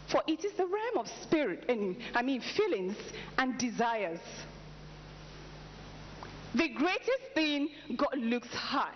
For 0.09 0.23
it 0.29 0.45
is 0.45 0.53
the 0.53 0.67
realm 0.67 0.99
of 0.99 1.09
spirit 1.25 1.65
and 1.69 1.97
I 2.15 2.23
mean 2.23 2.43
feelings 2.57 2.97
and 3.39 3.59
desires. 3.59 4.21
The 6.55 6.69
greatest 6.69 7.35
thing 7.35 7.71
God 7.97 8.17
looks 8.17 8.55
at 8.55 8.95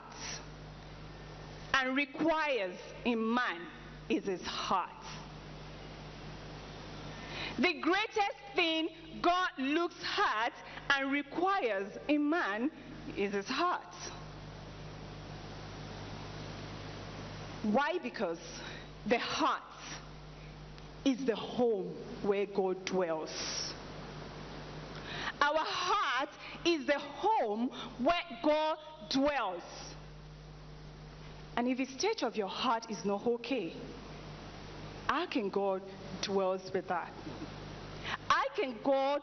and 1.75 1.97
requires 1.97 2.77
in 3.05 3.35
man 3.35 3.61
is 4.09 4.25
his 4.25 4.43
heart. 4.43 4.91
The 7.59 7.75
greatest 7.75 8.39
thing 8.55 8.89
God 9.21 9.49
looks 9.59 9.97
at 10.19 10.53
and 10.91 11.12
requires 11.12 11.87
in 12.09 12.28
man 12.28 12.71
is 13.17 13.33
his 13.33 13.47
heart. 13.47 13.95
Why? 17.63 17.99
Because 18.02 18.39
the 19.06 19.19
heart 19.19 19.63
is 21.04 21.25
the 21.25 21.37
home 21.37 21.93
where 22.23 22.47
God 22.47 22.85
dwells. 22.85 23.75
Our 25.41 25.59
heart 25.59 26.30
is 26.65 26.87
the 26.87 26.99
home 26.99 27.71
where 27.99 28.23
God 28.43 28.76
dwells. 29.11 29.63
And 31.61 31.69
if 31.69 31.77
the 31.77 31.85
state 31.85 32.23
of 32.23 32.37
your 32.37 32.49
heart 32.49 32.87
is 32.89 33.05
not 33.05 33.27
okay, 33.27 33.75
how 35.07 35.27
can 35.27 35.51
God 35.51 35.83
dwells 36.23 36.63
with 36.73 36.89
that? 36.89 37.13
How 38.29 38.45
can 38.57 38.77
God 38.83 39.21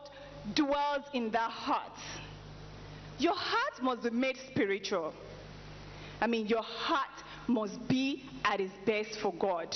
dwells 0.54 1.06
in 1.16 1.32
that 1.32 1.50
heart? 1.50 1.98
Your 3.18 3.34
heart 3.34 3.82
must 3.82 4.04
be 4.04 4.10
made 4.12 4.38
spiritual. 4.52 5.16
I 6.22 6.28
mean, 6.28 6.46
your 6.46 6.62
heart 6.62 7.24
must 7.48 7.88
be 7.88 8.26
at 8.46 8.60
its 8.60 8.74
best 8.86 9.20
for 9.20 9.34
God. 9.34 9.76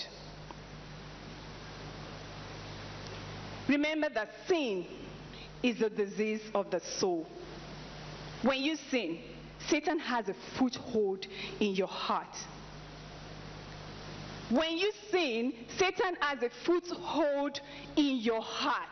Remember 3.67 4.09
that 4.13 4.29
sin 4.47 4.85
is 5.63 5.81
a 5.81 5.89
disease 5.89 6.43
of 6.53 6.69
the 6.69 6.79
soul. 6.99 7.25
When 8.43 8.61
you 8.61 8.75
sin, 8.91 9.17
Satan 9.67 9.99
has 9.99 10.29
a 10.29 10.35
foothold 10.57 11.27
in 11.59 11.73
your 11.75 11.87
heart. 11.87 12.35
When 14.49 14.77
you 14.77 14.91
sin, 15.09 15.53
Satan 15.77 16.15
has 16.19 16.43
a 16.43 16.49
foothold 16.65 17.61
in 17.95 18.17
your 18.17 18.41
heart. 18.41 18.87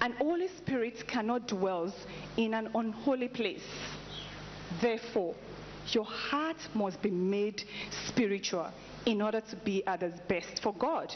And 0.00 0.14
Holy 0.14 0.48
Spirit 0.48 1.06
cannot 1.06 1.46
dwell 1.46 1.94
in 2.36 2.54
an 2.54 2.70
unholy 2.74 3.28
place. 3.28 3.62
Therefore, 4.80 5.36
your 5.92 6.04
heart 6.04 6.56
must 6.74 7.00
be 7.00 7.10
made 7.10 7.62
spiritual 8.08 8.72
in 9.06 9.22
order 9.22 9.40
to 9.40 9.56
be 9.56 9.86
at 9.86 10.02
its 10.02 10.18
best 10.26 10.60
for 10.60 10.74
God. 10.74 11.14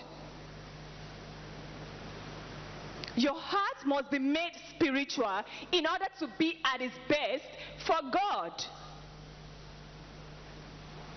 Your 3.16 3.34
heart 3.34 3.86
must 3.86 4.10
be 4.10 4.18
made 4.18 4.52
spiritual 4.70 5.42
in 5.72 5.86
order 5.86 6.06
to 6.20 6.28
be 6.38 6.58
at 6.64 6.82
its 6.82 6.94
best 7.08 7.44
for 7.86 7.96
God. 8.12 8.52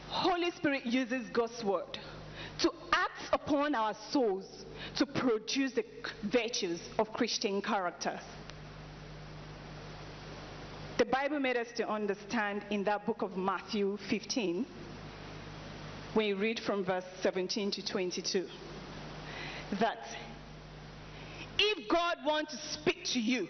Holy 0.09 0.51
Spirit 0.51 0.85
uses 0.85 1.29
God's 1.29 1.63
word 1.63 1.99
to 2.59 2.71
act 2.93 3.33
upon 3.33 3.75
our 3.75 3.93
souls 4.11 4.65
to 4.97 5.05
produce 5.05 5.73
the 5.73 5.85
virtues 6.23 6.79
of 6.97 7.11
Christian 7.13 7.61
character. 7.61 8.19
The 10.97 11.05
Bible 11.05 11.39
made 11.39 11.57
us 11.57 11.67
to 11.77 11.87
understand 11.87 12.63
in 12.69 12.83
that 12.85 13.05
book 13.05 13.21
of 13.21 13.37
Matthew 13.37 13.97
15, 14.09 14.65
when 16.13 16.25
you 16.25 16.35
read 16.35 16.59
from 16.59 16.83
verse 16.83 17.05
17 17.21 17.71
to 17.71 17.85
22, 17.85 18.47
that 19.79 19.99
if 21.59 21.87
God 21.89 22.17
wants 22.25 22.53
to 22.53 22.57
speak 22.73 23.03
to 23.13 23.19
you, 23.19 23.47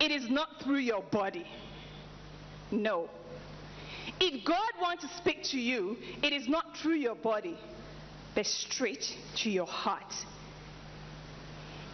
it 0.00 0.10
is 0.10 0.28
not 0.28 0.62
through 0.62 0.78
your 0.78 1.02
body. 1.02 1.46
No. 2.70 3.08
If 4.20 4.44
God 4.44 4.72
wants 4.80 5.04
to 5.04 5.16
speak 5.16 5.44
to 5.44 5.58
you, 5.58 5.96
it 6.22 6.32
is 6.32 6.48
not 6.48 6.76
through 6.76 6.96
your 6.96 7.14
body, 7.14 7.56
but 8.34 8.46
straight 8.46 9.16
to 9.36 9.50
your 9.50 9.66
heart. 9.66 10.12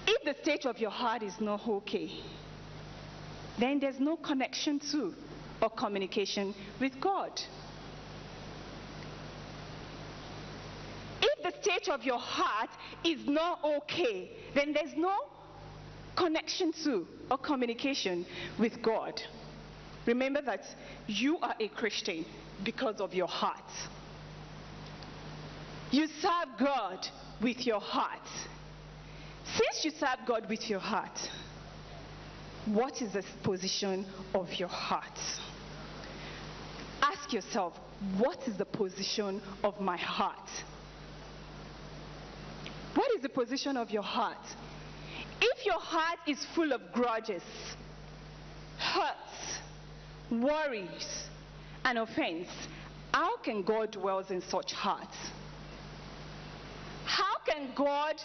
If 0.06 0.24
the 0.24 0.34
state 0.42 0.66
of 0.66 0.78
your 0.78 0.90
heart 0.90 1.22
is 1.22 1.40
not 1.40 1.66
okay, 1.66 2.10
then 3.58 3.78
there's 3.78 4.00
no 4.00 4.16
connection 4.16 4.80
to 4.90 5.14
or 5.62 5.70
communication 5.70 6.54
with 6.80 7.00
God. 7.00 7.40
The 11.44 11.52
state 11.60 11.88
of 11.90 12.02
your 12.02 12.18
heart 12.18 12.70
is 13.04 13.20
not 13.26 13.62
okay, 13.62 14.30
then 14.54 14.72
there's 14.72 14.94
no 14.96 15.14
connection 16.16 16.72
to 16.84 17.06
or 17.30 17.36
communication 17.36 18.24
with 18.58 18.80
God. 18.82 19.20
Remember 20.06 20.40
that 20.40 20.62
you 21.06 21.38
are 21.38 21.54
a 21.60 21.68
Christian 21.68 22.24
because 22.64 22.98
of 22.98 23.12
your 23.12 23.26
heart. 23.26 23.70
You 25.90 26.08
serve 26.20 26.58
God 26.58 27.06
with 27.42 27.66
your 27.66 27.80
heart. 27.80 28.26
Since 29.44 29.84
you 29.84 29.90
serve 29.90 30.26
God 30.26 30.48
with 30.48 30.70
your 30.70 30.80
heart, 30.80 31.18
what 32.64 33.02
is 33.02 33.12
the 33.12 33.22
position 33.42 34.06
of 34.34 34.48
your 34.54 34.68
heart? 34.68 35.18
Ask 37.02 37.34
yourself, 37.34 37.74
what 38.16 38.48
is 38.48 38.56
the 38.56 38.64
position 38.64 39.42
of 39.62 39.78
my 39.78 39.98
heart? 39.98 40.48
What 42.94 43.10
is 43.16 43.22
the 43.22 43.28
position 43.28 43.76
of 43.76 43.90
your 43.90 44.02
heart? 44.02 44.44
If 45.40 45.66
your 45.66 45.80
heart 45.80 46.18
is 46.26 46.44
full 46.54 46.72
of 46.72 46.80
grudges, 46.92 47.42
hurts, 48.78 49.60
worries, 50.30 51.28
and 51.84 51.98
offense, 51.98 52.48
How 53.14 53.36
can 53.36 53.62
God 53.62 53.92
dwell 53.92 54.24
in 54.28 54.42
such 54.42 54.72
hearts? 54.72 55.16
How 57.04 57.36
can 57.46 57.68
God 57.76 58.16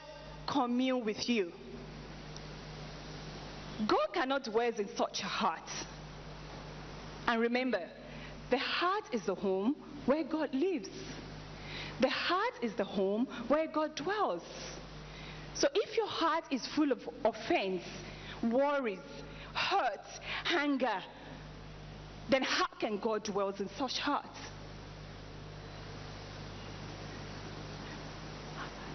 commune 0.47 1.05
with 1.05 1.29
you? 1.29 1.51
God 3.87 4.07
cannot 4.11 4.45
dwell 4.45 4.73
in 4.79 4.89
such 4.97 5.19
a 5.21 5.27
heart. 5.27 5.69
And 7.27 7.39
remember, 7.39 7.87
the 8.49 8.57
heart 8.57 9.03
is 9.11 9.27
the 9.27 9.35
home 9.35 9.75
where 10.07 10.23
God 10.23 10.55
lives. 10.55 10.89
The 11.99 12.09
heart 12.09 12.53
is 12.61 12.73
the 12.75 12.83
home 12.83 13.27
where 13.47 13.67
God 13.67 13.95
dwells. 13.95 14.43
So 15.53 15.67
if 15.73 15.97
your 15.97 16.07
heart 16.07 16.45
is 16.51 16.65
full 16.67 16.91
of 16.91 17.07
offense, 17.25 17.83
worries, 18.43 18.99
hurt, 19.53 20.05
anger, 20.45 21.03
then 22.29 22.43
how 22.43 22.67
can 22.79 22.97
God 22.99 23.23
dwell 23.23 23.53
in 23.59 23.69
such 23.77 23.99
hearts? 23.99 24.39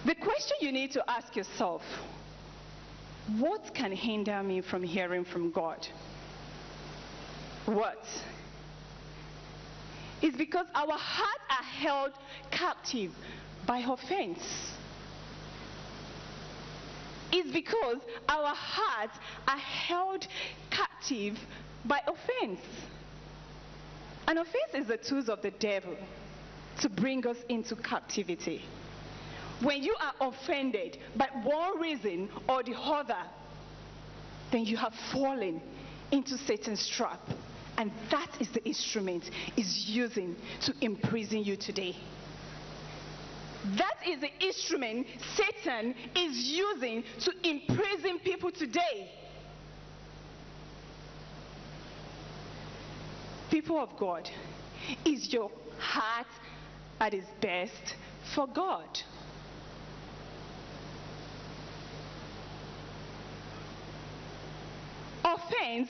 The 0.07 0.15
question 0.15 0.57
you 0.61 0.73
need 0.73 0.93
to 0.93 1.11
ask 1.11 1.35
yourself 1.35 1.83
what 3.39 3.75
can 3.75 3.91
hinder 3.91 4.43
me 4.43 4.61
from 4.61 4.83
hearing 4.83 5.25
from 5.25 5.51
God? 5.51 5.87
What? 7.65 8.07
It's 10.25 10.39
because 10.39 10.65
our 10.75 10.97
hearts 10.97 11.45
are 11.51 11.65
held 11.65 12.13
captive 12.51 13.13
by 13.67 13.81
offense. 13.81 14.41
It's 17.31 17.53
because 17.53 17.99
our 18.27 18.55
hearts 18.55 19.19
are 19.47 19.59
held 19.59 20.27
captive 20.71 21.39
by 21.85 22.01
offense. 22.07 22.61
An 24.27 24.39
offense 24.39 24.73
is 24.73 24.87
the 24.87 24.97
tools 24.97 25.29
of 25.29 25.43
the 25.43 25.51
devil 25.51 25.95
to 26.81 26.89
bring 26.89 27.27
us 27.27 27.37
into 27.51 27.77
captivity. 27.77 28.63
When 29.61 29.83
you 29.83 29.95
are 30.01 30.29
offended 30.29 30.97
by 31.17 31.29
one 31.43 31.79
reason 31.79 32.31
or 32.49 32.63
the 32.63 32.75
other, 32.75 33.23
then 34.51 34.65
you 34.65 34.79
have 34.79 34.95
fallen 35.13 35.61
into 36.11 36.39
Satan's 36.39 36.89
trap. 36.89 37.21
And 37.77 37.91
that 38.11 38.31
is 38.41 38.49
the 38.51 38.65
instrument 38.65 39.31
is 39.57 39.89
using 39.89 40.37
to 40.63 40.75
imprison 40.81 41.43
you 41.43 41.57
today. 41.57 41.97
That 43.77 43.97
is 44.07 44.21
the 44.21 44.31
instrument 44.45 45.07
Satan 45.35 45.95
is 46.15 46.37
using 46.37 47.03
to 47.21 47.33
imprison 47.43 48.19
people 48.23 48.51
today. 48.51 49.11
People 53.51 53.79
of 53.79 53.97
God, 53.99 54.29
is 55.05 55.33
your 55.33 55.51
heart 55.79 56.27
at 57.01 57.15
its 57.15 57.27
best 57.41 57.95
for 58.35 58.47
God? 58.47 58.89
Offense 65.25 65.89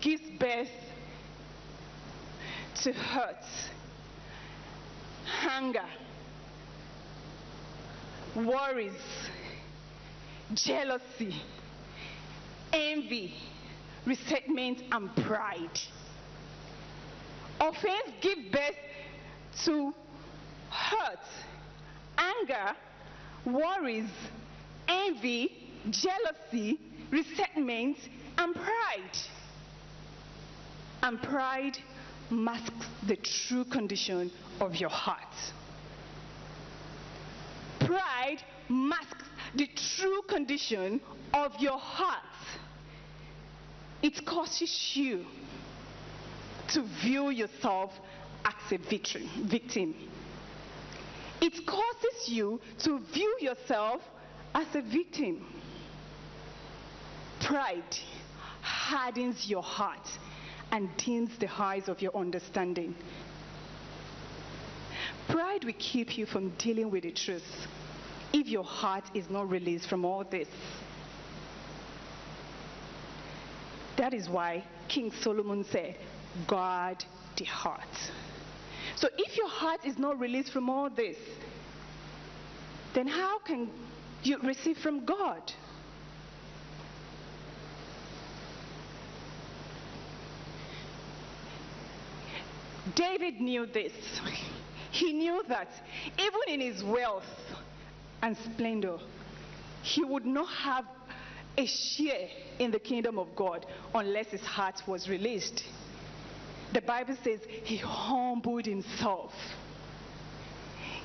gives 0.00 0.22
birth 0.38 0.68
to 2.82 2.92
hurt, 2.92 3.44
hunger, 5.24 5.86
worries, 8.34 8.92
jealousy, 10.54 11.40
envy, 12.72 13.34
resentment, 14.04 14.82
and 14.90 15.14
pride. 15.16 15.80
Offense 17.60 18.10
gives 18.20 18.50
birth 18.50 18.74
to 19.64 19.94
hurt, 20.70 21.18
anger, 22.18 22.74
worries, 23.46 24.10
envy, 24.88 25.52
jealousy, 25.90 26.80
resentment, 27.12 27.96
and 28.38 28.54
pride. 28.54 29.18
And 31.04 31.22
pride 31.22 31.76
masks 32.30 32.86
the 33.06 33.16
true 33.16 33.64
condition 33.64 34.30
of 34.60 34.76
your 34.76 34.90
heart. 34.90 35.18
Pride 37.80 38.42
masks 38.68 39.24
the 39.54 39.68
true 39.96 40.22
condition 40.28 41.00
of 41.34 41.52
your 41.58 41.78
heart. 41.78 42.22
It 44.02 44.24
causes 44.26 44.92
you 44.94 45.24
to 46.68 46.82
view 47.02 47.30
yourself 47.30 47.92
as 48.44 48.72
a 48.72 48.78
victim. 48.78 49.94
It 51.40 51.66
causes 51.66 52.28
you 52.28 52.60
to 52.84 53.00
view 53.12 53.36
yourself 53.40 54.00
as 54.54 54.66
a 54.74 54.82
victim. 54.82 55.44
Pride 57.40 57.96
hardens 58.62 59.48
your 59.48 59.62
heart 59.62 60.06
and 60.72 60.88
dims 60.96 61.30
the 61.38 61.48
eyes 61.60 61.88
of 61.88 62.02
your 62.02 62.16
understanding. 62.16 62.94
Pride 65.28 65.64
will 65.64 65.74
keep 65.78 66.18
you 66.18 66.26
from 66.26 66.50
dealing 66.58 66.90
with 66.90 67.04
the 67.04 67.12
truth 67.12 67.68
if 68.32 68.48
your 68.48 68.64
heart 68.64 69.04
is 69.14 69.28
not 69.30 69.48
released 69.50 69.88
from 69.88 70.04
all 70.04 70.24
this. 70.24 70.48
That 73.98 74.14
is 74.14 74.28
why 74.28 74.64
King 74.88 75.12
Solomon 75.12 75.64
said, 75.64 75.96
guard 76.46 77.04
the 77.36 77.44
heart. 77.44 78.10
So 78.96 79.08
if 79.16 79.36
your 79.36 79.48
heart 79.48 79.84
is 79.84 79.98
not 79.98 80.18
released 80.18 80.52
from 80.52 80.70
all 80.70 80.88
this, 80.88 81.16
then 82.94 83.06
how 83.06 83.38
can 83.40 83.70
you 84.22 84.38
receive 84.38 84.78
from 84.78 85.04
God? 85.04 85.52
David 92.94 93.40
knew 93.40 93.66
this. 93.66 93.92
He 94.90 95.12
knew 95.12 95.42
that 95.48 95.68
even 96.18 96.40
in 96.48 96.60
his 96.60 96.82
wealth 96.84 97.24
and 98.22 98.36
splendor, 98.36 98.98
he 99.82 100.04
would 100.04 100.26
not 100.26 100.48
have 100.48 100.84
a 101.56 101.66
share 101.66 102.28
in 102.58 102.70
the 102.70 102.78
kingdom 102.78 103.18
of 103.18 103.34
God 103.34 103.66
unless 103.94 104.26
his 104.26 104.42
heart 104.42 104.82
was 104.86 105.08
released. 105.08 105.64
The 106.72 106.80
Bible 106.82 107.16
says 107.22 107.40
he 107.64 107.76
humbled 107.76 108.64
himself. 108.66 109.32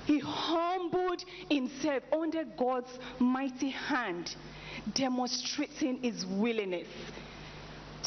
He 0.06 0.20
humbled 0.20 1.22
himself 1.50 2.04
under 2.14 2.46
God's 2.46 2.98
mighty 3.20 3.70
hand, 3.70 4.34
demonstrating 4.94 6.02
his 6.02 6.26
willingness 6.26 6.88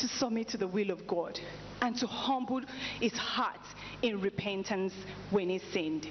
to 0.01 0.09
submit 0.09 0.49
to 0.49 0.57
the 0.57 0.69
will 0.69 0.91
of 0.91 1.07
God 1.07 1.39
and 1.83 1.97
to 1.97 2.07
humble 2.07 2.61
his 3.01 3.13
heart 3.13 3.61
in 4.03 4.21
repentance 4.21 4.93
when 5.31 5.49
he 5.49 5.59
sinned. 5.59 6.09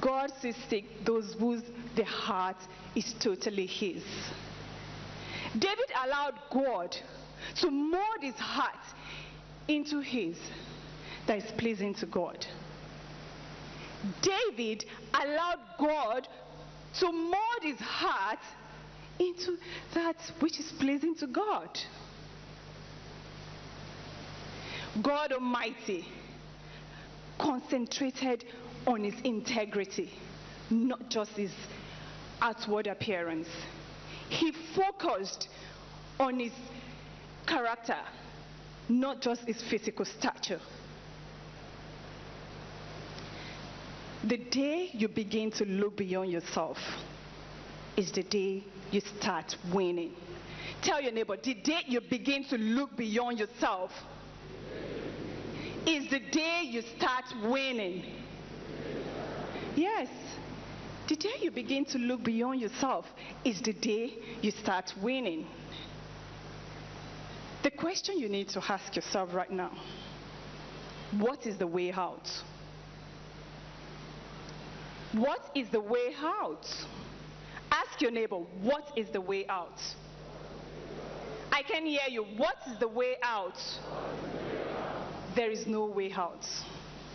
God 0.00 0.30
sees 0.40 0.56
those 1.04 1.34
whose 1.34 1.62
the 1.96 2.04
heart 2.04 2.56
is 2.94 3.12
totally 3.18 3.66
his. 3.66 4.04
David 5.58 5.90
allowed 6.04 6.34
God 6.52 6.96
to 7.56 7.70
mold 7.70 8.20
his 8.20 8.36
heart 8.36 8.76
into 9.66 10.00
his 10.00 10.38
that 11.26 11.38
is 11.38 11.50
pleasing 11.58 11.94
to 11.94 12.06
God. 12.06 12.46
David 14.22 14.84
allowed 15.12 15.60
God 15.78 16.28
to 17.00 17.12
mold 17.12 17.62
his 17.62 17.78
heart 17.78 18.38
into 19.20 19.58
that 19.94 20.16
which 20.40 20.58
is 20.58 20.72
pleasing 20.72 21.14
to 21.16 21.26
God. 21.26 21.78
God 25.02 25.32
Almighty 25.32 26.08
concentrated 27.38 28.44
on 28.86 29.04
his 29.04 29.14
integrity, 29.22 30.10
not 30.70 31.08
just 31.08 31.32
his 31.32 31.52
outward 32.40 32.86
appearance. 32.86 33.48
He 34.28 34.52
focused 34.74 35.48
on 36.18 36.38
his 36.38 36.52
character, 37.46 37.98
not 38.88 39.20
just 39.20 39.42
his 39.42 39.62
physical 39.62 40.04
stature. 40.04 40.60
The 44.24 44.36
day 44.36 44.90
you 44.92 45.08
begin 45.08 45.50
to 45.52 45.64
look 45.64 45.96
beyond 45.96 46.30
yourself 46.30 46.78
is 48.00 48.10
the 48.12 48.22
day 48.22 48.64
you 48.90 49.00
start 49.18 49.54
winning. 49.74 50.12
Tell 50.80 51.02
your 51.02 51.12
neighbor, 51.12 51.36
the 51.36 51.52
day 51.52 51.82
you 51.86 52.00
begin 52.00 52.44
to 52.44 52.56
look 52.56 52.96
beyond 52.96 53.38
yourself 53.38 53.90
is 55.86 56.08
the 56.08 56.18
day 56.18 56.62
you 56.64 56.80
start 56.96 57.26
winning. 57.44 58.02
Yes. 59.76 60.08
The 61.08 61.16
day 61.16 61.34
you 61.42 61.50
begin 61.50 61.84
to 61.86 61.98
look 61.98 62.22
beyond 62.24 62.62
yourself 62.62 63.04
is 63.44 63.60
the 63.60 63.74
day 63.74 64.14
you 64.40 64.50
start 64.50 64.94
winning. 65.02 65.46
The 67.62 67.70
question 67.70 68.18
you 68.18 68.30
need 68.30 68.48
to 68.50 68.62
ask 68.66 68.96
yourself 68.96 69.34
right 69.34 69.50
now 69.50 69.72
what 71.18 71.46
is 71.46 71.58
the 71.58 71.66
way 71.66 71.92
out? 71.92 72.30
What 75.12 75.50
is 75.54 75.68
the 75.68 75.80
way 75.80 76.14
out? 76.22 76.66
Ask 77.80 78.00
your 78.00 78.10
neighbor, 78.10 78.36
what 78.62 78.92
is 78.96 79.08
the 79.12 79.20
way 79.20 79.46
out? 79.48 79.78
I 81.52 81.62
can 81.62 81.86
hear 81.86 82.00
you. 82.08 82.24
What 82.36 82.56
is 82.66 82.78
the 82.78 82.88
way 82.88 83.16
out? 83.22 83.58
There 85.34 85.50
is 85.50 85.66
no 85.66 85.86
way 85.86 86.12
out 86.12 86.44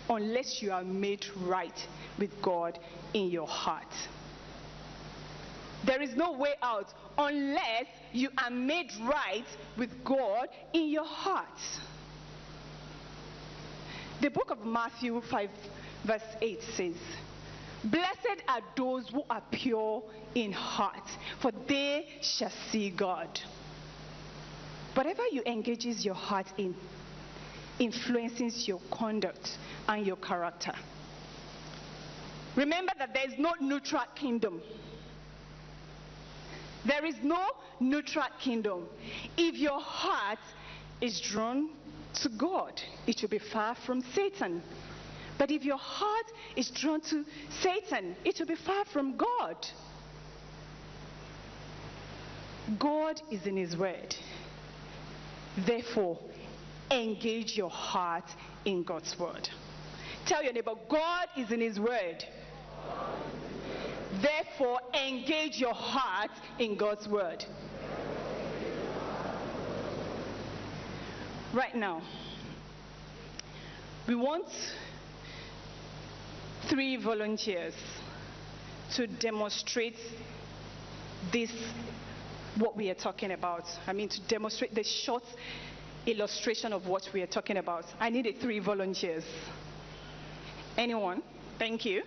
unless 0.10 0.62
you 0.62 0.72
are 0.72 0.84
made 0.84 1.26
right 1.42 1.88
with 2.18 2.32
God 2.42 2.80
in 3.14 3.30
your 3.30 3.48
heart. 3.48 3.94
There 5.86 6.02
is 6.02 6.16
no 6.16 6.32
way 6.32 6.54
out 6.62 6.88
unless 7.18 7.86
you 8.12 8.30
are 8.38 8.50
made 8.50 8.92
right 9.02 9.46
with 9.78 9.92
God 10.04 10.48
in 10.74 10.90
your 10.90 11.06
heart. 11.06 11.60
The 14.22 14.30
book 14.30 14.50
of 14.50 14.66
Matthew 14.66 15.22
5, 15.30 15.50
verse 16.06 16.22
8 16.42 16.60
says, 16.76 16.96
Blessed 17.86 18.42
are 18.48 18.62
those 18.76 19.08
who 19.10 19.24
are 19.30 19.44
pure 19.52 20.04
in 20.34 20.52
heart, 20.52 21.08
for 21.40 21.52
they 21.68 22.08
shall 22.22 22.52
see 22.72 22.90
God. 22.90 23.40
Whatever 24.96 25.24
you 25.32 25.44
engages 25.46 26.04
your 26.04 26.16
heart 26.16 26.48
in 26.58 26.76
influences 27.78 28.68
your 28.68 28.80
conduct 28.90 29.58
and 29.88 30.06
your 30.06 30.16
character. 30.16 30.74
Remember 32.56 32.94
that 32.98 33.14
there 33.14 33.28
is 33.28 33.38
no 33.38 33.54
neutral 33.60 34.04
kingdom. 34.16 34.62
There 36.86 37.06
is 37.06 37.16
no 37.22 37.46
neutral 37.80 38.26
kingdom. 38.40 38.86
If 39.38 39.56
your 39.58 39.80
heart 39.82 40.40
is 41.02 41.20
drawn 41.20 41.70
to 42.22 42.30
God, 42.30 42.82
it 43.06 43.22
will 43.22 43.30
be 43.30 43.40
far 43.40 43.76
from 43.76 44.02
Satan. 44.14 44.64
But 45.38 45.52
if 45.52 45.64
your 45.64 45.78
heart 45.78 46.26
is 46.56 46.70
drawn 46.70 47.02
to 47.02 47.26
Satan, 47.62 48.16
it 48.24 48.40
will 48.40 48.48
be 48.48 48.56
far 48.56 48.86
from 48.86 49.18
God. 49.18 49.68
God 52.80 53.22
is 53.32 53.46
in 53.46 53.58
His 53.58 53.76
Word. 53.78 54.16
Therefore, 55.58 56.20
engage 56.90 57.58
your 57.58 57.70
heart 57.70 58.30
in 58.66 58.84
God's 58.84 59.18
Word. 59.20 59.50
Tell 60.26 60.44
your 60.44 60.54
neighbor, 60.54 60.74
God 60.90 61.28
is 61.38 61.52
in 61.52 61.62
His 61.62 61.80
Word. 61.80 62.24
Therefore, 64.22 64.80
engage 64.94 65.58
your 65.58 65.74
heart 65.74 66.32
in 66.60 66.78
God's 66.78 67.08
Word. 67.08 67.44
Right 71.54 71.76
now, 71.76 72.02
we 74.08 74.16
want 74.16 74.48
three 76.70 76.98
volunteers 76.98 77.74
to 78.96 79.08
demonstrate 79.08 79.98
this, 81.32 81.52
what 82.58 82.76
we 82.76 82.90
are 82.90 82.96
talking 82.96 83.32
about. 83.32 83.64
I 83.88 83.94
mean, 83.94 84.10
to 84.10 84.22
demonstrate 84.28 84.74
the 84.74 84.84
short 84.84 85.24
illustration 86.06 86.74
of 86.74 86.88
what 86.88 87.10
we 87.14 87.22
are 87.22 87.28
talking 87.28 87.58
about. 87.58 87.86
I 88.00 88.10
needed 88.10 88.40
three 88.40 88.60
volunteers. 88.60 89.24
Anyone? 90.78 91.24
Thank 91.58 91.86
you. 91.86 92.04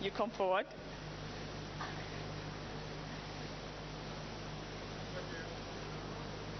You 0.00 0.10
come 0.10 0.30
forward. 0.30 0.66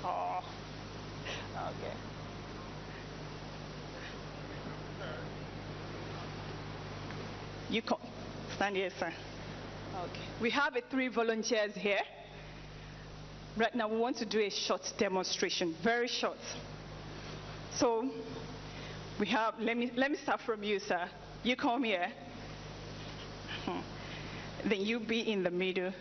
Oh, 0.05 0.41
okay. 1.57 2.14
You 7.75 7.83
come. 7.83 7.99
Stand 8.55 8.77
here, 8.77 8.91
sir. 9.01 9.13
Okay. 10.05 10.21
We 10.41 10.49
have 10.51 10.77
a 10.77 10.81
three 10.81 11.09
volunteers 11.09 11.75
here. 11.75 11.99
Right 13.57 13.75
now, 13.75 13.89
we 13.89 13.97
want 13.97 14.17
to 14.19 14.25
do 14.25 14.39
a 14.39 14.49
short 14.49 14.93
demonstration, 14.97 15.75
very 15.83 16.07
short. 16.07 16.39
So, 17.75 18.09
we 19.19 19.27
have, 19.27 19.55
let 19.59 19.77
me, 19.77 19.91
let 19.97 20.13
me 20.13 20.17
start 20.19 20.41
from 20.43 20.63
you, 20.63 20.79
sir. 20.79 21.09
You 21.43 21.57
come 21.57 21.83
here. 21.83 22.13
Hmm. 23.65 23.81
Then 24.69 24.83
you 24.83 25.01
be 25.01 25.33
in 25.33 25.43
the 25.43 25.51
middle. 25.51 25.93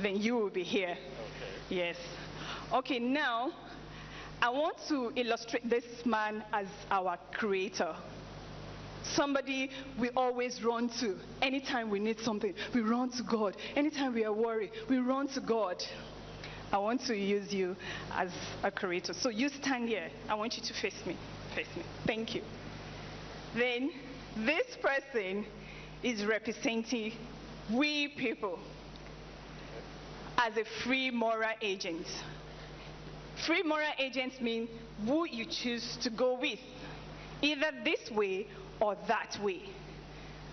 Then 0.00 0.20
you 0.20 0.34
will 0.34 0.50
be 0.50 0.64
here. 0.64 0.96
Okay. 0.98 1.76
Yes. 1.76 1.96
Okay, 2.72 2.98
now 2.98 3.52
I 4.40 4.50
want 4.50 4.76
to 4.88 5.12
illustrate 5.14 5.70
this 5.70 5.84
man 6.04 6.42
as 6.52 6.66
our 6.90 7.16
creator. 7.32 7.94
Somebody 9.02 9.70
we 9.98 10.10
always 10.10 10.62
run 10.62 10.88
to. 11.00 11.16
Anytime 11.40 11.90
we 11.90 11.98
need 11.98 12.20
something, 12.20 12.54
we 12.74 12.80
run 12.80 13.10
to 13.12 13.22
God. 13.22 13.56
Anytime 13.76 14.14
we 14.14 14.24
are 14.24 14.32
worried, 14.32 14.70
we 14.88 14.98
run 14.98 15.28
to 15.28 15.40
God. 15.40 15.82
I 16.72 16.78
want 16.78 17.02
to 17.06 17.16
use 17.16 17.52
you 17.52 17.76
as 18.12 18.30
a 18.62 18.70
creator. 18.70 19.12
So 19.12 19.28
you 19.28 19.48
stand 19.50 19.88
here. 19.88 20.08
I 20.28 20.34
want 20.34 20.56
you 20.56 20.62
to 20.62 20.74
face 20.74 21.00
me. 21.06 21.16
Face 21.54 21.66
me. 21.76 21.82
Thank 22.06 22.34
you. 22.34 22.42
Then 23.54 23.90
this 24.36 24.76
person 24.80 25.44
is 26.02 26.24
representing 26.24 27.12
we 27.70 28.08
people 28.08 28.58
as 30.38 30.56
a 30.56 30.64
free 30.82 31.10
moral 31.10 31.52
agent. 31.60 32.06
Free 33.46 33.62
moral 33.62 33.92
agents 33.98 34.40
mean 34.40 34.68
who 35.06 35.26
you 35.26 35.44
choose 35.44 35.96
to 36.02 36.10
go 36.10 36.38
with, 36.38 36.58
either 37.42 37.70
this 37.84 38.10
way 38.10 38.46
or 38.82 38.96
that 39.06 39.38
way. 39.42 39.62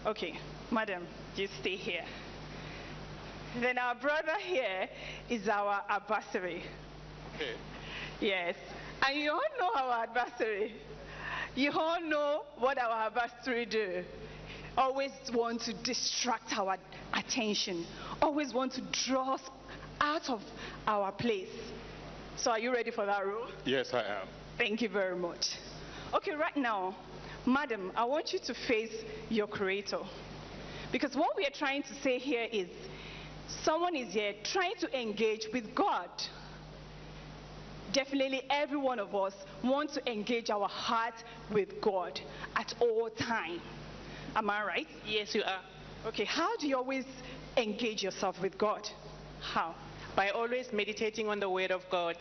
Okay, 0.05 0.39
madam, 0.71 1.05
you 1.35 1.47
stay 1.59 1.75
here. 1.75 2.05
Then 3.59 3.79
our 3.79 3.95
brother 3.95 4.37
here 4.45 4.87
is 5.29 5.49
our 5.49 5.81
adversary. 5.89 6.63
Okay. 7.35 7.55
Yes. 8.21 8.55
And 9.01 9.19
you 9.19 9.31
all 9.31 9.41
know 9.59 9.71
our 9.75 10.03
adversary. 10.03 10.73
You 11.55 11.71
all 11.71 11.99
know 12.01 12.43
what 12.59 12.77
our 12.77 13.07
adversary 13.07 13.65
do. 13.65 14.03
Always 14.77 15.11
want 15.33 15.61
to 15.61 15.73
distract 15.73 16.53
our 16.55 16.77
attention. 17.13 17.85
Always 18.21 18.53
want 18.53 18.73
to 18.73 18.81
draw 18.91 19.33
us 19.33 19.41
out 19.99 20.29
of 20.29 20.41
our 20.85 21.11
place. 21.11 21.49
So 22.37 22.51
are 22.51 22.59
you 22.59 22.71
ready 22.71 22.91
for 22.91 23.05
that 23.07 23.25
role? 23.25 23.47
Yes, 23.65 23.93
I 23.93 24.03
am. 24.03 24.27
Thank 24.57 24.83
you 24.83 24.89
very 24.89 25.15
much. 25.15 25.57
Okay, 26.13 26.33
right 26.35 26.55
now, 26.55 26.95
madam, 27.45 27.91
I 27.95 28.05
want 28.05 28.33
you 28.33 28.39
to 28.39 28.53
face 28.53 29.03
your 29.29 29.47
creator. 29.47 29.99
Because 30.91 31.15
what 31.15 31.37
we 31.37 31.45
are 31.45 31.51
trying 31.51 31.83
to 31.83 31.93
say 32.01 32.17
here 32.17 32.47
is 32.51 32.67
someone 33.63 33.95
is 33.95 34.13
here 34.13 34.33
trying 34.43 34.75
to 34.79 34.99
engage 34.99 35.47
with 35.53 35.73
God. 35.75 36.09
Definitely 37.93 38.43
every 38.49 38.77
one 38.77 38.99
of 38.99 39.15
us 39.15 39.33
wants 39.63 39.95
to 39.95 40.11
engage 40.11 40.49
our 40.49 40.67
heart 40.67 41.15
with 41.51 41.81
God 41.81 42.19
at 42.55 42.73
all 42.79 43.09
time. 43.09 43.61
Am 44.35 44.49
I 44.49 44.63
right? 44.63 44.87
Yes, 45.07 45.33
you 45.33 45.43
are. 45.43 45.61
Okay, 46.07 46.25
how 46.25 46.55
do 46.57 46.67
you 46.67 46.77
always 46.77 47.05
engage 47.57 48.03
yourself 48.03 48.39
with 48.41 48.57
God? 48.57 48.87
How? 49.41 49.75
By 50.15 50.29
always 50.29 50.71
meditating 50.71 51.27
on 51.29 51.39
the 51.39 51.49
Word 51.49 51.71
of 51.71 51.81
God. 51.89 52.15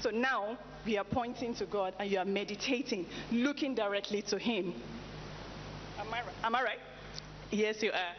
So 0.00 0.10
now 0.10 0.56
we 0.86 0.96
are 0.96 1.04
pointing 1.04 1.54
to 1.56 1.66
God 1.66 1.94
and 1.98 2.10
you 2.10 2.18
are 2.18 2.24
meditating, 2.24 3.06
looking 3.32 3.74
directly 3.74 4.22
to 4.22 4.38
Him. 4.38 4.74
Am 5.98 6.06
I 6.12 6.22
right? 6.22 6.34
Am 6.44 6.54
I 6.54 6.62
right? 6.62 6.78
Yes, 7.50 7.82
you 7.82 7.90
are. 7.90 8.14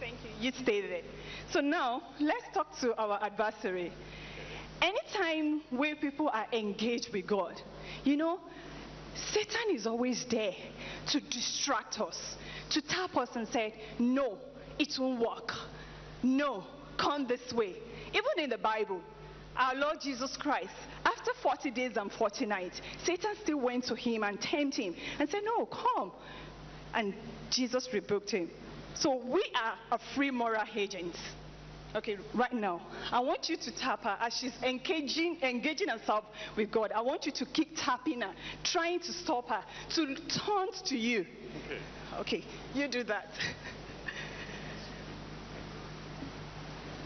Thank 0.00 0.14
you. 0.24 0.30
You 0.40 0.52
stay 0.52 0.80
there. 0.80 1.02
So 1.50 1.60
now 1.60 2.02
let's 2.20 2.44
talk 2.54 2.78
to 2.80 2.94
our 2.96 3.18
adversary. 3.22 3.92
Anytime 4.80 5.62
where 5.70 5.94
people 5.94 6.28
are 6.28 6.46
engaged 6.52 7.12
with 7.12 7.26
God, 7.26 7.60
you 8.04 8.16
know, 8.16 8.40
Satan 9.32 9.74
is 9.74 9.86
always 9.86 10.24
there 10.30 10.54
to 11.10 11.20
distract 11.20 12.00
us, 12.00 12.36
to 12.70 12.80
tap 12.82 13.16
us 13.16 13.28
and 13.34 13.46
say, 13.48 13.74
No, 13.98 14.38
it 14.78 14.96
won't 14.98 15.20
work. 15.20 15.52
No, 16.22 16.64
come 16.96 17.26
this 17.26 17.52
way. 17.52 17.76
Even 18.08 18.44
in 18.44 18.50
the 18.50 18.58
Bible, 18.58 19.00
our 19.56 19.74
Lord 19.74 20.00
Jesus 20.00 20.36
Christ, 20.36 20.72
after 21.04 21.32
40 21.42 21.70
days 21.70 21.96
and 21.96 22.10
40 22.10 22.46
nights, 22.46 22.80
Satan 23.04 23.34
still 23.42 23.60
went 23.60 23.84
to 23.86 23.94
him 23.94 24.22
and 24.22 24.40
tempted 24.40 24.82
him 24.82 24.94
and 25.18 25.28
said, 25.28 25.42
No, 25.44 25.66
come. 25.66 26.12
And 26.94 27.14
Jesus 27.50 27.88
rebuked 27.92 28.30
him. 28.30 28.50
So 28.94 29.16
we 29.16 29.44
are 29.54 29.74
a 29.90 29.98
free 30.14 30.30
moral 30.30 30.64
agent. 30.74 31.16
Okay, 31.94 32.16
right 32.32 32.52
now, 32.52 32.80
I 33.10 33.20
want 33.20 33.50
you 33.50 33.56
to 33.56 33.76
tap 33.76 34.04
her 34.04 34.16
as 34.18 34.34
she's 34.34 34.54
engaging, 34.62 35.36
engaging 35.42 35.88
herself 35.88 36.24
with 36.56 36.70
God. 36.70 36.90
I 36.92 37.02
want 37.02 37.26
you 37.26 37.32
to 37.32 37.44
keep 37.44 37.76
tapping 37.76 38.22
her, 38.22 38.32
trying 38.64 39.00
to 39.00 39.12
stop 39.12 39.48
her, 39.50 39.62
to 39.96 40.14
turn 40.14 40.68
to 40.86 40.96
you. 40.96 41.26
Okay. 41.66 41.80
Okay, 42.20 42.44
you 42.74 42.88
do 42.88 43.04
that. 43.04 43.28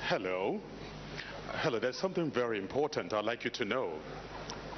Hello. 0.09 0.61
Hello, 1.54 1.78
there's 1.78 1.96
something 1.96 2.30
very 2.30 2.59
important 2.59 3.12
I'd 3.12 3.24
like 3.24 3.44
you 3.44 3.50
to 3.50 3.64
know. 3.64 3.92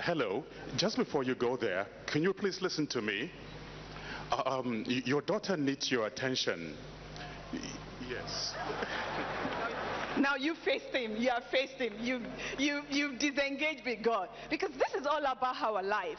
Hello, 0.00 0.44
just 0.76 0.96
before 0.96 1.24
you 1.24 1.34
go 1.34 1.56
there, 1.56 1.86
can 2.06 2.22
you 2.22 2.32
please 2.32 2.62
listen 2.62 2.86
to 2.88 3.02
me? 3.02 3.30
Uh, 4.30 4.42
um, 4.44 4.84
your 4.86 5.22
daughter 5.22 5.56
needs 5.56 5.90
your 5.90 6.06
attention. 6.06 6.76
Yes. 8.08 8.54
Now 10.18 10.34
you 10.34 10.56
faced 10.64 10.92
him. 10.92 11.14
You 11.16 11.28
have 11.30 11.44
faced 11.44 11.74
him. 11.74 11.92
You 12.00 12.20
you 12.58 12.82
you 12.90 13.16
disengaged 13.18 13.84
with 13.86 14.02
God 14.02 14.28
because 14.50 14.70
this 14.72 15.00
is 15.00 15.06
all 15.06 15.20
about 15.20 15.54
our 15.62 15.80
life. 15.80 16.18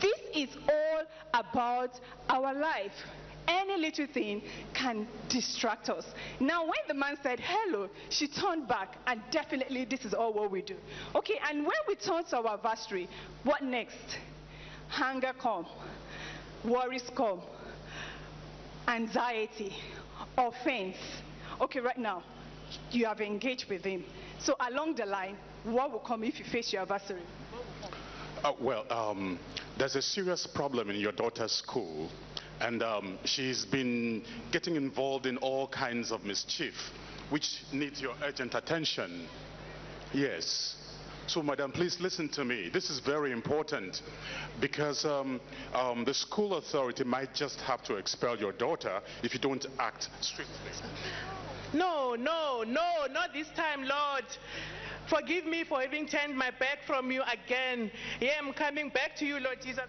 This 0.00 0.20
is 0.36 0.48
all 0.68 1.02
about 1.34 1.98
our 2.28 2.54
life. 2.54 2.92
Any 3.48 3.78
little 3.78 4.06
thing 4.06 4.42
can 4.74 5.08
distract 5.30 5.88
us. 5.88 6.04
Now, 6.38 6.64
when 6.64 6.80
the 6.86 6.92
man 6.92 7.16
said 7.22 7.40
hello, 7.42 7.88
she 8.10 8.28
turned 8.28 8.68
back, 8.68 8.98
and 9.06 9.22
definitely 9.30 9.86
this 9.86 10.04
is 10.04 10.12
all 10.12 10.34
what 10.34 10.50
we 10.50 10.60
do. 10.60 10.76
Okay, 11.14 11.40
and 11.48 11.60
when 11.60 11.80
we 11.88 11.94
turn 11.94 12.24
to 12.24 12.36
our 12.36 12.54
adversary, 12.54 13.08
what 13.44 13.62
next? 13.62 14.18
Hunger 14.88 15.32
come, 15.40 15.66
worries 16.62 17.10
come, 17.16 17.40
anxiety, 18.86 19.74
offense. 20.36 20.96
Okay, 21.60 21.80
right 21.80 21.98
now, 21.98 22.22
you 22.90 23.06
have 23.06 23.22
engaged 23.22 23.68
with 23.70 23.82
him. 23.82 24.04
So 24.38 24.56
along 24.60 24.96
the 24.96 25.06
line, 25.06 25.36
what 25.64 25.90
will 25.90 26.00
come 26.00 26.22
if 26.22 26.38
you 26.38 26.44
face 26.44 26.72
your 26.72 26.82
adversary? 26.82 27.22
Uh, 28.44 28.52
well, 28.60 28.84
um, 28.90 29.38
there's 29.78 29.96
a 29.96 30.02
serious 30.02 30.46
problem 30.46 30.90
in 30.90 30.96
your 30.96 31.12
daughter's 31.12 31.52
school, 31.52 32.08
and 32.60 32.82
um, 32.82 33.18
she's 33.24 33.64
been 33.64 34.22
getting 34.52 34.76
involved 34.76 35.26
in 35.26 35.36
all 35.38 35.68
kinds 35.68 36.10
of 36.10 36.24
mischief, 36.24 36.74
which 37.30 37.62
needs 37.72 38.00
your 38.00 38.14
urgent 38.22 38.54
attention. 38.54 39.26
Yes. 40.12 40.76
So, 41.26 41.42
madam, 41.42 41.72
please 41.72 41.98
listen 42.00 42.30
to 42.30 42.44
me. 42.44 42.70
This 42.72 42.88
is 42.88 43.00
very 43.00 43.32
important 43.32 44.00
because 44.60 45.04
um, 45.04 45.40
um, 45.74 46.04
the 46.06 46.14
school 46.14 46.54
authority 46.54 47.04
might 47.04 47.34
just 47.34 47.60
have 47.60 47.82
to 47.84 47.96
expel 47.96 48.38
your 48.38 48.52
daughter 48.52 49.00
if 49.22 49.34
you 49.34 49.40
don't 49.40 49.66
act 49.78 50.08
swiftly. 50.22 50.54
No, 51.74 52.14
no, 52.14 52.64
no, 52.66 53.06
not 53.12 53.34
this 53.34 53.48
time, 53.54 53.82
Lord. 53.82 54.24
Forgive 55.10 55.44
me 55.44 55.64
for 55.64 55.82
having 55.82 56.06
turned 56.06 56.36
my 56.36 56.50
back 56.50 56.78
from 56.86 57.10
you 57.10 57.22
again. 57.22 57.90
Yeah, 58.20 58.32
I'm 58.42 58.54
coming 58.54 58.88
back 58.88 59.14
to 59.16 59.26
you, 59.26 59.38
Lord 59.38 59.58
Jesus. 59.62 59.84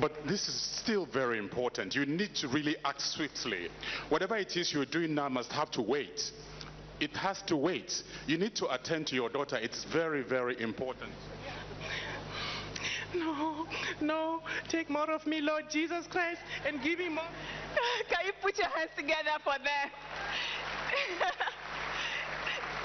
But 0.00 0.12
this 0.26 0.48
is 0.48 0.54
still 0.82 1.06
very 1.06 1.38
important. 1.38 1.94
You 1.94 2.06
need 2.06 2.34
to 2.36 2.48
really 2.48 2.76
act 2.84 3.00
swiftly. 3.02 3.68
Whatever 4.08 4.36
it 4.36 4.56
is 4.56 4.72
you're 4.72 4.86
doing 4.86 5.14
now 5.14 5.28
must 5.28 5.52
have 5.52 5.70
to 5.72 5.82
wait. 5.82 6.32
It 7.00 7.16
has 7.16 7.42
to 7.42 7.56
wait. 7.56 8.02
You 8.26 8.38
need 8.38 8.54
to 8.56 8.72
attend 8.72 9.08
to 9.08 9.14
your 9.14 9.28
daughter. 9.28 9.56
It's 9.56 9.84
very, 9.84 10.22
very 10.22 10.60
important. 10.60 11.10
No, 13.14 13.66
no, 14.00 14.42
take 14.68 14.88
more 14.88 15.10
of 15.10 15.26
me, 15.26 15.40
Lord 15.42 15.64
Jesus 15.70 16.06
Christ, 16.06 16.40
and 16.66 16.82
give 16.82 16.98
me 16.98 17.10
more. 17.10 17.24
Can 18.08 18.24
you 18.26 18.32
put 18.40 18.56
your 18.56 18.68
hands 18.68 18.90
together 18.96 19.36
for 19.44 19.58
them? 19.58 19.90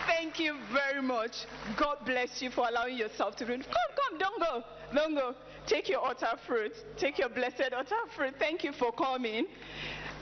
Thank 0.08 0.40
you 0.40 0.56
very 0.72 1.02
much. 1.02 1.46
God 1.76 1.98
bless 2.06 2.42
you 2.42 2.50
for 2.50 2.66
allowing 2.68 2.98
yourself 2.98 3.36
to 3.38 3.46
read. 3.46 3.64
Come, 3.66 3.74
come, 4.10 4.18
don't 4.18 4.40
go. 4.40 4.64
Don't 4.96 5.16
go. 5.16 5.36
Take 5.68 5.90
your 5.90 6.00
altar 6.00 6.38
fruit. 6.48 6.72
Take 6.98 7.20
your 7.20 7.28
blessed 7.28 7.74
altar 7.76 7.96
fruit. 8.16 8.36
Thank 8.40 8.64
you 8.64 8.72
for 8.72 8.94
coming. 8.94 9.48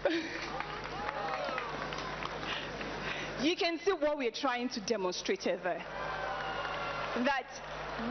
you 3.44 3.56
can 3.56 3.78
see 3.86 3.92
what 3.92 4.18
we're 4.18 4.32
trying 4.32 4.70
to 4.70 4.80
demonstrate 4.82 5.44
here. 5.44 5.60
That 5.64 5.84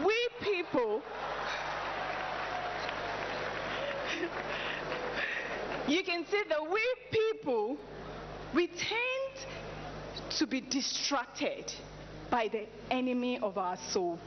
we 0.06 0.16
people 0.40 1.02
you 5.88 6.02
can 6.04 6.24
see 6.26 6.42
that 6.48 6.62
we 6.70 6.80
people 7.10 7.76
we 8.54 8.68
tend 8.68 9.23
to 10.38 10.46
be 10.46 10.60
distracted 10.60 11.72
by 12.30 12.48
the 12.48 12.66
enemy 12.90 13.38
of 13.38 13.58
our 13.58 13.76
soul. 13.90 14.18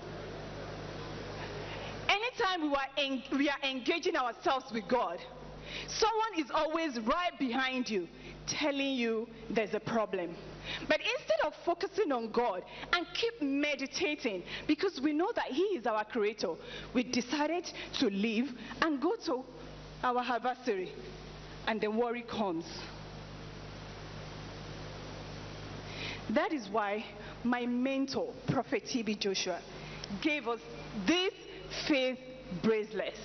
Anytime 2.08 2.70
we 2.70 2.76
are, 2.76 2.88
en- 2.98 3.24
we 3.38 3.50
are 3.50 3.70
engaging 3.70 4.16
ourselves 4.16 4.72
with 4.72 4.88
god 4.88 5.20
someone 5.88 6.40
is 6.46 6.52
always 6.52 7.00
right 7.02 7.38
behind 7.40 7.90
you 7.90 8.08
telling 8.46 8.94
you 8.96 9.28
there's 9.50 9.74
a 9.74 9.80
problem. 9.80 10.34
But 10.88 11.00
instead 11.00 11.40
of 11.46 11.54
focusing 11.66 12.12
on 12.12 12.32
god 12.32 12.64
and 12.94 13.06
keep 13.14 13.42
meditating 13.42 14.44
because 14.68 15.00
we 15.02 15.14
know 15.14 15.32
that 15.36 15.48
he 15.48 15.64
is 15.64 15.86
our 15.86 16.04
creator 16.06 16.54
we 16.94 17.04
decided 17.04 17.70
to 18.00 18.10
leave 18.10 18.52
and 18.82 19.02
go 19.02 19.16
to 19.26 19.44
our 20.04 20.20
adversary 20.20 20.92
and 21.68 21.80
the 21.82 21.90
worry 21.90 22.22
comes 22.22 22.66
that 26.30 26.52
is 26.52 26.68
why 26.70 27.04
my 27.44 27.66
mentor 27.66 28.34
prophet 28.48 28.84
tb 28.86 29.18
joshua 29.18 29.60
gave 30.22 30.48
us 30.48 30.60
these 31.06 31.32
faith 31.88 32.20
bracelets 32.62 33.20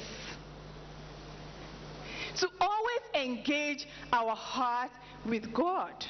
to 2.36 2.48
always 2.60 3.00
engage 3.14 3.86
our 4.12 4.34
heart 4.34 4.90
with 5.26 5.52
God. 5.52 6.04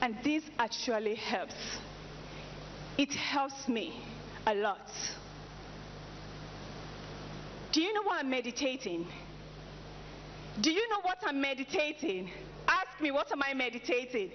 And 0.00 0.16
this 0.24 0.42
actually 0.58 1.16
helps. 1.16 1.54
It 2.96 3.12
helps 3.12 3.68
me 3.68 4.02
a 4.46 4.54
lot. 4.54 4.90
Do 7.72 7.82
you 7.82 7.92
know 7.92 8.02
what 8.02 8.20
I'm 8.20 8.30
meditating? 8.30 9.06
Do 10.60 10.72
you 10.72 10.88
know 10.88 11.00
what 11.02 11.18
I'm 11.24 11.40
meditating? 11.40 12.30
Ask 12.66 13.00
me, 13.00 13.10
what 13.10 13.30
am 13.30 13.42
I 13.42 13.54
meditating? 13.54 14.30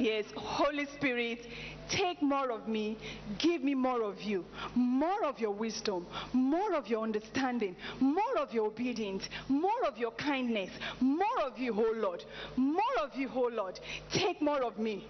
Yes, 0.00 0.24
Holy 0.34 0.86
Spirit, 0.86 1.46
take 1.90 2.22
more 2.22 2.50
of 2.50 2.66
me, 2.66 2.96
give 3.38 3.62
me 3.62 3.74
more 3.74 4.02
of 4.02 4.22
you, 4.22 4.46
more 4.74 5.26
of 5.26 5.38
your 5.38 5.50
wisdom, 5.50 6.06
more 6.32 6.72
of 6.72 6.88
your 6.88 7.02
understanding, 7.02 7.76
more 8.00 8.38
of 8.38 8.50
your 8.54 8.68
obedience, 8.68 9.28
more 9.50 9.84
of 9.86 9.98
your 9.98 10.12
kindness, 10.12 10.70
more 11.00 11.42
of 11.44 11.58
you, 11.58 11.74
oh 11.76 11.92
Lord, 11.94 12.24
more 12.56 12.80
of 13.02 13.14
you, 13.14 13.28
oh 13.34 13.50
Lord. 13.52 13.78
Take 14.10 14.40
more 14.40 14.64
of 14.64 14.78
me. 14.78 15.06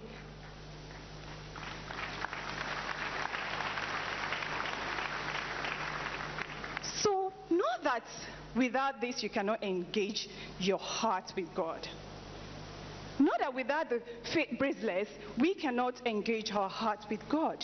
So, 7.01 7.31
know 7.49 7.63
that 7.83 8.03
without 8.57 8.99
this, 8.99 9.23
you 9.23 9.29
cannot 9.29 9.63
engage 9.63 10.27
your 10.59 10.79
heart 10.79 11.31
with 11.37 11.55
God. 11.55 11.87
Know 13.19 13.31
that 13.39 13.53
without 13.53 13.89
the 13.89 14.01
faith 14.33 14.57
bracelets, 14.57 15.11
we 15.37 15.53
cannot 15.53 16.05
engage 16.07 16.51
our 16.51 16.69
heart 16.69 17.05
with 17.09 17.27
God. 17.29 17.63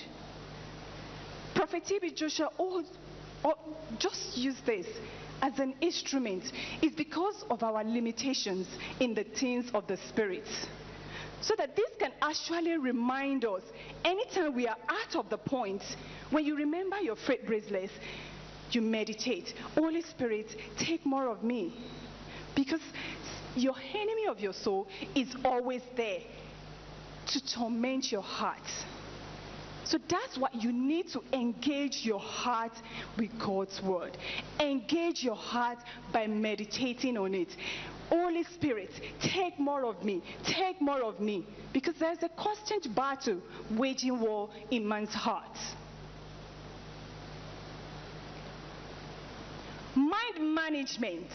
Prophet 1.56 1.86
T.B. 1.86 2.12
Joshua 2.12 2.50
oh, 2.60 2.84
oh, 3.44 3.56
just 3.98 4.38
use 4.38 4.58
this 4.66 4.86
as 5.42 5.58
an 5.60 5.74
instrument. 5.82 6.44
It's 6.82 6.96
because 6.96 7.46
of 7.50 7.64
our 7.64 7.84
limitations 7.84 8.68
in 9.00 9.14
the 9.14 9.24
things 9.24 9.70
of 9.74 9.88
the 9.88 9.98
Spirit. 10.10 10.48
So 11.42 11.54
that 11.58 11.76
this 11.76 11.90
can 12.00 12.12
actually 12.22 12.78
remind 12.78 13.46
us 13.46 13.62
anytime 14.04 14.56
we 14.56 14.68
are 14.68 14.78
out 14.90 15.16
of 15.16 15.30
the 15.30 15.38
point, 15.38 15.82
when 16.32 16.46
you 16.46 16.56
remember 16.56 17.00
your 17.00 17.16
faith 17.16 17.46
bracelets, 17.46 17.94
you 18.72 18.82
meditate. 18.82 19.54
Holy 19.76 20.02
Spirit, 20.02 20.48
take 20.78 21.06
more 21.06 21.28
of 21.28 21.44
me. 21.44 21.74
Because 22.56 22.82
your 23.56 23.76
enemy 23.94 24.28
of 24.28 24.40
your 24.40 24.54
soul 24.54 24.88
is 25.16 25.36
always 25.44 25.82
there 25.96 26.22
to 27.28 27.54
torment 27.54 28.12
your 28.12 28.22
heart. 28.22 28.62
So 29.84 29.98
that's 30.10 30.38
what 30.38 30.54
you 30.54 30.74
need 30.74 31.08
to 31.14 31.24
engage 31.32 32.02
your 32.04 32.20
heart 32.20 32.74
with 33.18 33.32
God's 33.40 33.82
word. 33.82 34.18
Engage 34.60 35.24
your 35.24 35.36
heart 35.36 35.78
by 36.12 36.28
meditating 36.28 37.18
on 37.18 37.34
it. 37.34 37.56
Holy 38.10 38.44
Spirit, 38.44 38.92
take 39.22 39.58
more 39.58 39.86
of 39.86 40.04
me. 40.04 40.22
Take 40.44 40.82
more 40.82 41.04
of 41.04 41.20
me. 41.22 41.46
Because 41.72 41.96
there's 42.00 42.22
a 42.24 42.30
constant 42.30 42.94
battle 42.94 43.38
waging 43.72 44.20
war 44.20 44.50
in 44.72 44.86
man's 44.88 45.14
heart. 45.14 45.58
Mind 49.96 50.54
management 50.54 51.32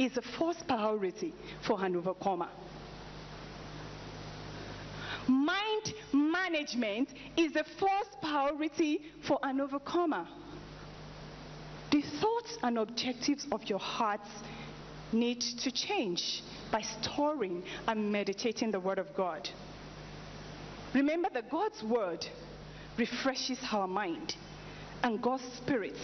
is 0.00 0.16
a 0.16 0.22
first 0.22 0.66
priority 0.66 1.34
for 1.66 1.84
an 1.84 1.94
overcomer. 1.94 2.48
Mind 5.28 5.94
management 6.12 7.10
is 7.36 7.52
the 7.52 7.64
first 7.78 8.16
priority 8.22 9.02
for 9.28 9.38
an 9.42 9.60
overcomer. 9.60 10.26
The 11.92 12.00
thoughts 12.00 12.56
and 12.62 12.78
objectives 12.78 13.46
of 13.52 13.62
your 13.64 13.78
heart 13.78 14.26
need 15.12 15.42
to 15.42 15.70
change 15.70 16.42
by 16.72 16.80
storing 16.80 17.62
and 17.86 18.10
meditating 18.10 18.70
the 18.70 18.80
Word 18.80 18.98
of 18.98 19.14
God. 19.14 19.50
Remember 20.94 21.28
that 21.34 21.50
God's 21.50 21.82
Word 21.82 22.26
refreshes 22.96 23.58
our 23.70 23.86
mind, 23.86 24.34
and 25.02 25.20
God's 25.20 25.44
Spirit 25.58 25.98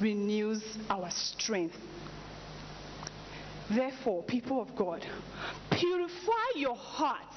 renews 0.00 0.64
our 0.88 1.10
strength. 1.10 1.76
Therefore, 3.70 4.22
people 4.24 4.60
of 4.60 4.74
God, 4.74 5.06
purify 5.70 6.48
your 6.56 6.76
heart. 6.76 7.34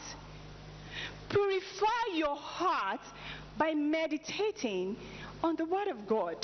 Purify 1.29 2.15
your 2.15 2.35
heart 2.35 3.01
by 3.57 3.73
meditating 3.73 4.97
on 5.43 5.55
the 5.55 5.65
Word 5.65 5.87
of 5.89 6.07
God. 6.07 6.37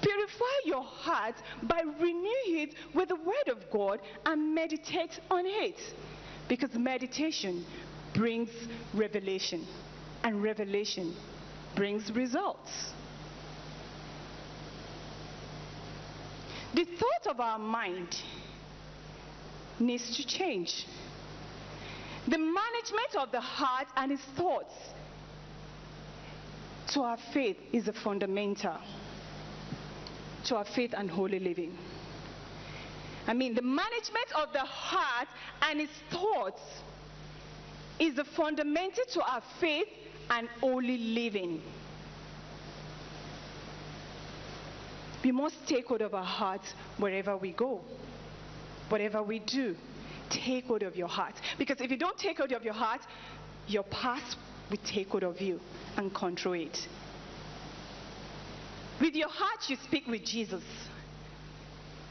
Purify 0.00 0.56
your 0.64 0.82
heart 0.82 1.34
by 1.64 1.82
renewing 2.00 2.32
it 2.46 2.74
with 2.94 3.08
the 3.08 3.16
Word 3.16 3.48
of 3.48 3.70
God 3.72 4.00
and 4.24 4.54
meditate 4.54 5.18
on 5.30 5.44
it. 5.44 5.78
Because 6.48 6.74
meditation 6.74 7.64
brings 8.14 8.50
revelation, 8.94 9.66
and 10.22 10.42
revelation 10.42 11.14
brings 11.74 12.10
results. 12.12 12.92
The 16.76 16.84
thought 16.84 17.26
of 17.30 17.40
our 17.40 17.58
mind 17.58 18.14
needs 19.80 20.14
to 20.18 20.26
change. 20.26 20.86
The 22.28 22.36
management 22.36 23.16
of 23.18 23.32
the 23.32 23.40
heart 23.40 23.86
and 23.96 24.12
its 24.12 24.22
thoughts 24.36 24.74
to 26.88 27.00
our 27.00 27.16
faith 27.32 27.56
is 27.72 27.88
a 27.88 27.94
fundamental 27.94 28.76
to 30.44 30.56
our 30.56 30.66
faith 30.66 30.92
and 30.94 31.10
holy 31.10 31.38
living. 31.38 31.76
I 33.26 33.32
mean, 33.32 33.54
the 33.54 33.62
management 33.62 34.30
of 34.36 34.52
the 34.52 34.60
heart 34.60 35.28
and 35.62 35.80
its 35.80 35.92
thoughts 36.10 36.60
is 37.98 38.16
the 38.16 38.24
fundamental 38.24 39.04
to 39.14 39.22
our 39.22 39.42
faith 39.60 39.88
and 40.28 40.46
holy 40.60 40.98
living. 40.98 41.62
We 45.26 45.32
must 45.32 45.56
take 45.66 45.86
hold 45.86 46.02
of 46.02 46.14
our 46.14 46.22
hearts 46.22 46.72
wherever 46.98 47.36
we 47.36 47.50
go, 47.50 47.80
whatever 48.90 49.24
we 49.24 49.40
do. 49.40 49.74
Take 50.30 50.66
hold 50.66 50.84
of 50.84 50.94
your 50.94 51.08
heart. 51.08 51.34
Because 51.58 51.80
if 51.80 51.90
you 51.90 51.96
don't 51.96 52.16
take 52.16 52.38
hold 52.38 52.52
of 52.52 52.62
your 52.62 52.74
heart, 52.74 53.00
your 53.66 53.82
past 53.82 54.36
will 54.70 54.78
take 54.86 55.08
hold 55.08 55.24
of 55.24 55.40
you 55.40 55.58
and 55.96 56.14
control 56.14 56.54
it. 56.54 56.78
With 59.00 59.16
your 59.16 59.28
heart, 59.28 59.68
you 59.68 59.76
speak 59.82 60.06
with 60.06 60.24
Jesus. 60.24 60.62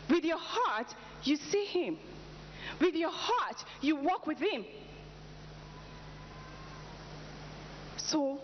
With 0.09 0.25
your 0.25 0.37
heart, 0.37 0.93
you 1.23 1.37
see 1.37 1.63
Him. 1.63 1.97
With 2.81 2.95
your 2.95 3.13
heart, 3.13 3.63
you 3.79 3.95
walk 3.95 4.27
with 4.27 4.39
Him. 4.39 4.65
So, 7.95 8.41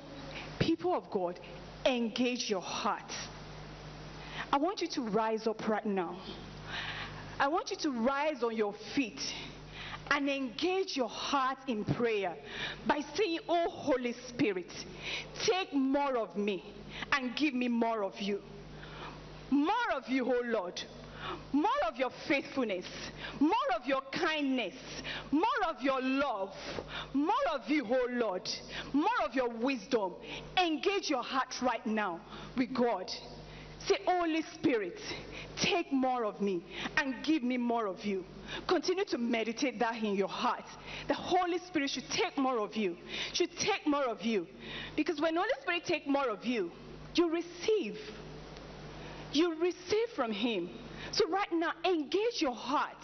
people 0.59 0.95
of 0.95 1.11
God, 1.11 1.37
engage 1.85 2.49
your 2.49 2.61
heart. 2.61 3.11
I 4.51 4.57
want 4.57 4.81
you 4.81 4.87
to 4.89 5.01
rise 5.01 5.47
up 5.47 5.67
right 5.69 5.85
now. 5.85 6.17
I 7.39 7.47
want 7.47 7.71
you 7.71 7.77
to 7.77 7.91
rise 7.91 8.43
on 8.43 8.55
your 8.55 8.73
feet 8.93 9.19
and 10.11 10.29
engage 10.29 10.97
your 10.97 11.07
heart 11.07 11.57
in 11.67 11.85
prayer 11.85 12.35
by 12.85 12.99
saying, 13.15 13.39
Oh, 13.47 13.69
Holy 13.69 14.13
Spirit, 14.27 14.71
take 15.45 15.73
more 15.73 16.17
of 16.17 16.35
me 16.35 16.73
and 17.13 17.33
give 17.35 17.53
me 17.53 17.69
more 17.69 18.03
of 18.03 18.19
you. 18.19 18.41
More 19.49 19.73
of 19.95 20.07
you, 20.09 20.25
oh 20.25 20.41
Lord. 20.45 20.81
More 21.53 21.69
of 21.87 21.97
your 21.97 22.09
faithfulness, 22.27 22.85
more 23.39 23.51
of 23.79 23.85
your 23.85 24.01
kindness, 24.11 24.73
more 25.31 25.43
of 25.69 25.81
your 25.81 26.01
love, 26.01 26.53
more 27.13 27.29
of 27.53 27.69
you, 27.69 27.85
oh 27.89 28.07
Lord, 28.09 28.49
more 28.91 29.07
of 29.23 29.35
your 29.35 29.49
wisdom. 29.49 30.13
Engage 30.57 31.09
your 31.09 31.23
heart 31.23 31.53
right 31.61 31.85
now 31.85 32.19
with 32.57 32.73
God. 32.73 33.09
Say, 33.87 33.97
Holy 34.05 34.43
Spirit, 34.53 34.99
take 35.57 35.91
more 35.91 36.23
of 36.23 36.39
me 36.39 36.63
and 36.97 37.15
give 37.23 37.41
me 37.43 37.57
more 37.57 37.87
of 37.87 38.05
you. 38.05 38.23
Continue 38.67 39.05
to 39.05 39.17
meditate 39.17 39.79
that 39.79 39.95
in 40.03 40.15
your 40.15 40.27
heart. 40.27 40.65
The 41.07 41.13
Holy 41.13 41.57
Spirit 41.59 41.89
should 41.89 42.09
take 42.09 42.37
more 42.37 42.59
of 42.59 42.75
you, 42.75 42.95
should 43.33 43.57
take 43.57 43.87
more 43.87 44.05
of 44.05 44.21
you. 44.21 44.47
Because 44.95 45.19
when 45.19 45.35
Holy 45.35 45.49
Spirit 45.61 45.85
take 45.85 46.07
more 46.07 46.29
of 46.29 46.45
you, 46.45 46.71
you 47.15 47.29
receive. 47.31 47.97
You 49.33 49.55
receive 49.59 50.09
from 50.15 50.31
Him. 50.31 50.69
So 51.11 51.27
right 51.29 51.51
now, 51.51 51.71
engage 51.83 52.39
your 52.39 52.55
heart 52.55 53.03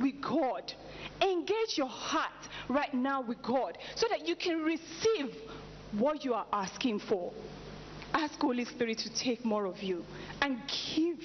with 0.00 0.20
God. 0.20 0.72
Engage 1.22 1.76
your 1.76 1.88
heart 1.88 2.48
right 2.68 2.92
now 2.92 3.20
with 3.20 3.40
God 3.42 3.78
so 3.94 4.06
that 4.10 4.26
you 4.26 4.34
can 4.36 4.62
receive 4.62 5.34
what 5.92 6.24
you 6.24 6.34
are 6.34 6.46
asking 6.52 7.00
for. 7.00 7.32
Ask 8.14 8.40
Holy 8.40 8.64
Spirit 8.64 8.98
to 8.98 9.10
take 9.14 9.44
more 9.44 9.66
of 9.66 9.82
you 9.82 10.04
and 10.40 10.60
give 10.94 11.18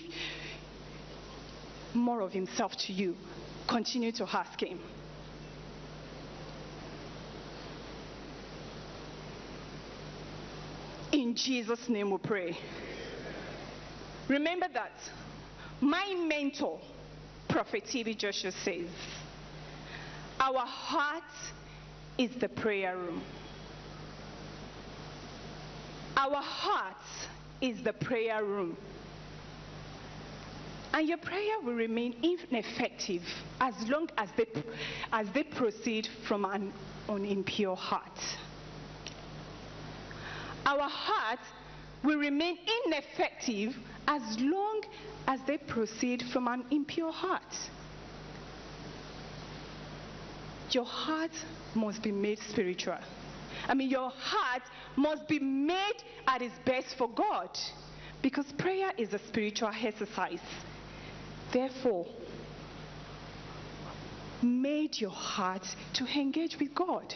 more 1.94 2.22
of 2.22 2.32
Himself 2.32 2.76
to 2.78 2.94
you. 2.94 3.16
Continue 3.68 4.12
to 4.14 4.28
ask 4.32 4.62
Him. 4.62 4.80
In 11.12 11.36
Jesus' 11.36 11.88
name 11.90 12.10
we 12.10 12.18
pray. 12.18 12.58
Remember 14.28 14.68
that 14.74 14.92
my 15.80 16.26
mentor, 16.28 16.80
Prophet 17.48 17.86
T.B. 17.86 18.16
Joshua, 18.16 18.52
says, 18.52 18.90
Our 20.40 20.66
heart 20.66 21.24
is 22.18 22.32
the 22.40 22.50
prayer 22.50 22.98
room. 22.98 23.22
Our 26.16 26.41
heart 26.41 26.95
is 27.61 27.82
the 27.82 27.93
prayer 27.93 28.43
room. 28.43 28.78
And 30.93 31.07
your 31.07 31.18
prayer 31.18 31.59
will 31.64 31.74
remain 31.74 32.16
ineffective 32.22 33.24
as 33.59 33.74
long 33.89 34.09
as 34.18 34.30
they, 34.38 34.45
as 35.11 35.28
they 35.34 35.43
proceed 35.43 36.07
from 36.28 36.45
an, 36.45 36.72
an 37.09 37.26
impure 37.26 37.76
heart. 37.76 38.20
Our 40.66 40.88
heart 40.88 41.39
will 42.03 42.20
remain 42.20 42.57
ineffective 42.86 43.76
as 44.07 44.39
long 44.39 44.82
as 45.28 45.39
they 45.47 45.57
proceed 45.57 46.24
from 46.32 46.47
an 46.47 46.64
impure 46.70 47.11
heart. 47.11 47.41
Your 50.72 50.86
heart 50.86 51.32
must 51.76 52.03
be 52.03 52.11
made 52.11 52.39
spiritual. 52.39 52.97
I 53.68 53.74
mean, 53.74 53.89
your 53.89 54.09
heart 54.09 54.64
must 54.95 55.28
be 55.28 55.39
made 55.39 56.03
at 56.28 56.41
its 56.41 56.55
best 56.66 56.95
for 56.97 57.09
God 57.09 57.49
because 58.22 58.45
prayer 58.57 58.91
is 58.97 59.14
a 59.14 59.20
spiritual 59.28 59.72
exercise. 59.82 60.39
Therefore, 61.51 62.07
made 64.41 64.99
your 64.99 65.11
heart 65.11 65.66
to 65.93 66.05
engage 66.05 66.57
with 66.59 66.74
God. 66.76 67.14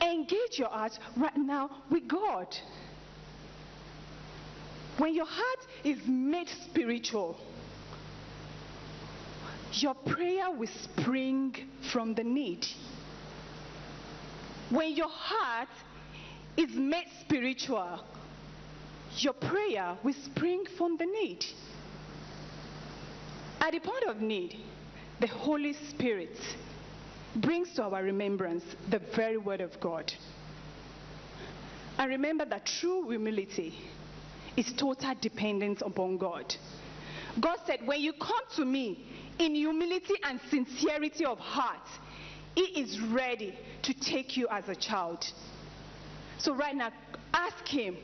Engage 0.00 0.58
your 0.58 0.68
heart 0.68 0.98
right 1.16 1.36
now 1.36 1.70
with 1.90 2.08
God. 2.08 2.56
When 4.98 5.14
your 5.14 5.26
heart 5.26 5.66
is 5.84 5.98
made 6.06 6.48
spiritual, 6.48 7.38
your 9.72 9.94
prayer 9.94 10.50
will 10.50 10.68
spring 10.82 11.56
from 11.92 12.14
the 12.14 12.24
need. 12.24 12.66
When 14.72 14.96
your 14.96 15.10
heart 15.10 15.68
is 16.56 16.70
made 16.70 17.04
spiritual, 17.20 18.00
your 19.18 19.34
prayer 19.34 19.98
will 20.02 20.14
spring 20.24 20.64
from 20.78 20.96
the 20.96 21.04
need. 21.04 21.44
At 23.60 23.72
the 23.72 23.80
point 23.80 24.04
of 24.08 24.22
need, 24.22 24.56
the 25.20 25.26
Holy 25.26 25.74
Spirit 25.90 26.38
brings 27.36 27.74
to 27.74 27.82
our 27.82 28.02
remembrance 28.02 28.64
the 28.88 29.00
very 29.14 29.36
word 29.36 29.60
of 29.60 29.78
God. 29.78 30.10
And 31.98 32.08
remember 32.08 32.46
that 32.46 32.64
true 32.64 33.10
humility 33.10 33.74
is 34.56 34.72
total 34.72 35.14
dependence 35.20 35.82
upon 35.84 36.16
God. 36.16 36.54
God 37.38 37.58
said, 37.66 37.80
When 37.84 38.00
you 38.00 38.14
come 38.14 38.44
to 38.56 38.64
me 38.64 39.04
in 39.38 39.54
humility 39.54 40.14
and 40.24 40.40
sincerity 40.48 41.26
of 41.26 41.38
heart, 41.38 41.86
He 42.54 42.62
is 42.80 43.00
ready 43.00 43.54
to 43.82 43.94
take 43.94 44.36
you 44.36 44.46
as 44.50 44.68
a 44.68 44.74
child. 44.74 45.26
So, 46.38 46.54
right 46.54 46.74
now, 46.74 46.90
ask 47.32 47.66
Him 47.66 47.96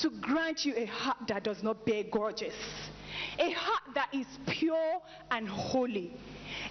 to 0.00 0.10
grant 0.10 0.64
you 0.64 0.74
a 0.76 0.86
heart 0.86 1.18
that 1.28 1.44
does 1.44 1.62
not 1.62 1.84
bear 1.84 2.04
grudges, 2.04 2.54
a 3.38 3.50
heart 3.50 3.94
that 3.94 4.08
is 4.14 4.26
pure 4.46 5.00
and 5.30 5.48
holy, 5.48 6.12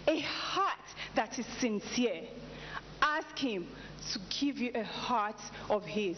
a 0.08 0.20
heart 0.22 0.80
that 1.16 1.38
is 1.38 1.46
sincere. 1.60 2.24
Ask 3.02 3.38
Him 3.38 3.68
to 4.14 4.20
give 4.40 4.58
you 4.58 4.72
a 4.74 4.84
heart 4.84 5.40
of 5.70 5.86
His. 5.86 6.18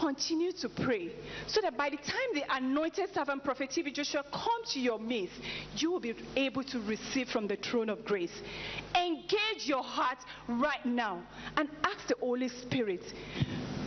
Continue 0.00 0.52
to 0.52 0.68
pray 0.68 1.12
so 1.46 1.60
that 1.60 1.76
by 1.76 1.88
the 1.88 1.96
time 1.96 2.28
the 2.34 2.42
anointed 2.50 3.14
servant 3.14 3.44
prophet 3.44 3.70
TB 3.70 3.94
Joshua 3.94 4.24
to 4.72 4.80
your 4.80 4.98
midst, 4.98 5.34
you 5.76 5.90
will 5.90 6.00
be 6.00 6.14
able 6.36 6.64
to 6.64 6.80
receive 6.80 7.28
from 7.28 7.46
the 7.46 7.56
throne 7.56 7.88
of 7.88 8.04
grace. 8.04 8.32
Engage 8.96 9.66
your 9.66 9.82
heart 9.82 10.18
right 10.48 10.84
now 10.84 11.22
and 11.56 11.68
ask 11.84 12.08
the 12.08 12.16
Holy 12.20 12.48
Spirit 12.48 13.02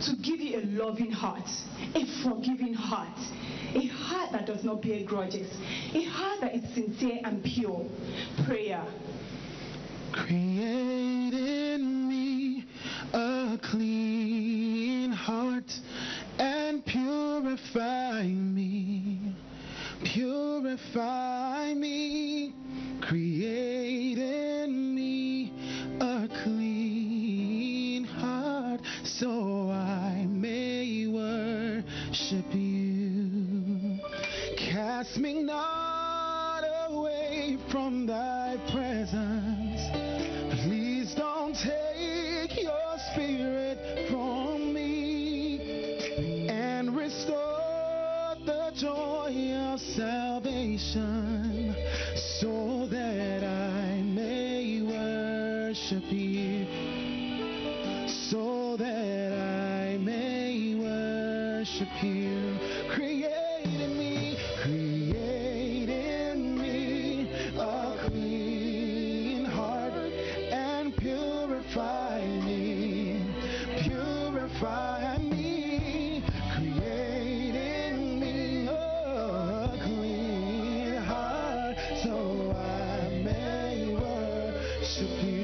to 0.02 0.16
give 0.22 0.40
you 0.40 0.60
a 0.60 0.64
loving 0.82 1.10
heart, 1.10 1.48
a 1.94 2.04
forgiving 2.22 2.74
heart, 2.74 3.18
a 3.74 3.86
heart 3.86 4.32
that 4.32 4.46
does 4.46 4.64
not 4.64 4.80
bear 4.80 5.04
grudges, 5.04 5.52
a 5.94 6.04
heart 6.04 6.40
that 6.40 6.54
is 6.54 6.62
sincere 6.74 7.20
and 7.24 7.42
pure. 7.44 7.84
Prayer. 8.46 8.84
Create 10.12 11.34
in 11.34 12.08
me 12.08 12.64
a 13.12 13.58
clean 13.62 14.67
heart 15.28 15.70
and 16.38 16.82
purify 16.86 18.22
me. 18.22 19.20
Purify 20.02 21.74
me. 21.74 22.54
Create 23.02 24.16
in 24.16 24.94
me 24.94 25.52
a 26.00 26.28
clean 26.42 28.04
heart 28.04 28.80
so 29.04 29.70
I 29.70 30.24
may 30.26 31.06
worship 31.08 32.46
you. 32.54 33.98
Cast 34.56 35.18
me 35.18 35.42
not 35.42 36.62
away 36.88 37.58
from 37.70 38.06
thy 38.06 38.56
presence. 38.72 38.77
Worship 85.00 85.22
you. 85.22 85.37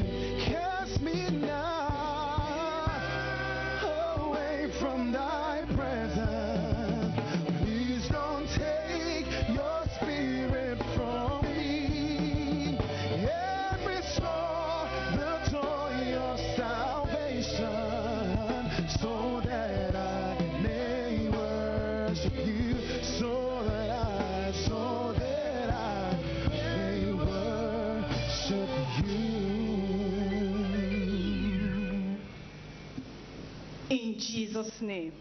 Jesus' 34.75 34.83
name. 34.83 35.13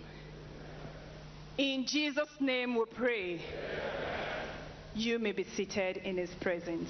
In 1.58 1.86
Jesus' 1.86 2.30
name 2.40 2.76
we 2.76 2.86
pray. 2.96 3.42
You 4.96 5.20
may 5.20 5.32
be 5.32 5.44
seated 5.44 5.98
in 5.98 6.18
his 6.18 6.30
presence. 6.42 6.90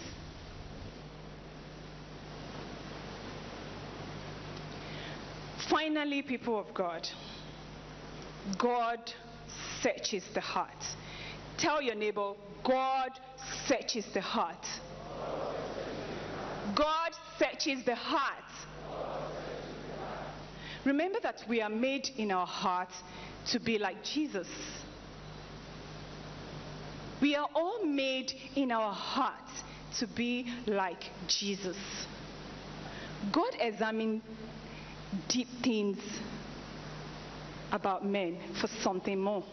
Finally, 5.70 6.22
people 6.22 6.58
of 6.60 6.74
God, 6.74 7.08
God 8.58 9.00
searches 9.82 10.24
the 10.34 10.42
heart. 10.42 10.84
Tell 11.58 11.82
your 11.82 11.96
neighbor, 11.96 12.34
God 12.64 13.12
searches 13.68 14.06
the 14.14 14.22
heart. 14.22 14.66
God 16.76 17.12
searches 17.38 17.84
the 17.86 17.96
heart. 17.96 18.53
Remember 20.86 21.20
that 21.24 21.44
we 21.48 21.62
are 21.62 21.70
made 21.70 22.10
in 22.18 22.32
our 22.32 22.46
hearts 22.46 22.94
to 23.52 23.60
be 23.60 23.78
like 23.78 24.04
Jesus. 24.04 24.48
We 27.22 27.36
are 27.36 27.48
all 27.56 27.86
made 27.86 28.34
in 28.56 28.72
our 28.72 28.94
hearts 28.94 29.64
to 30.00 30.08
be 30.08 30.52
like 30.68 31.04
Jesus. 31.28 31.78
God 33.32 33.56
examined 33.60 34.22
deep 35.30 35.48
things 35.64 36.00
about 37.72 38.06
men 38.06 38.38
for 38.60 38.68
something 38.82 39.20
more. 39.20 39.44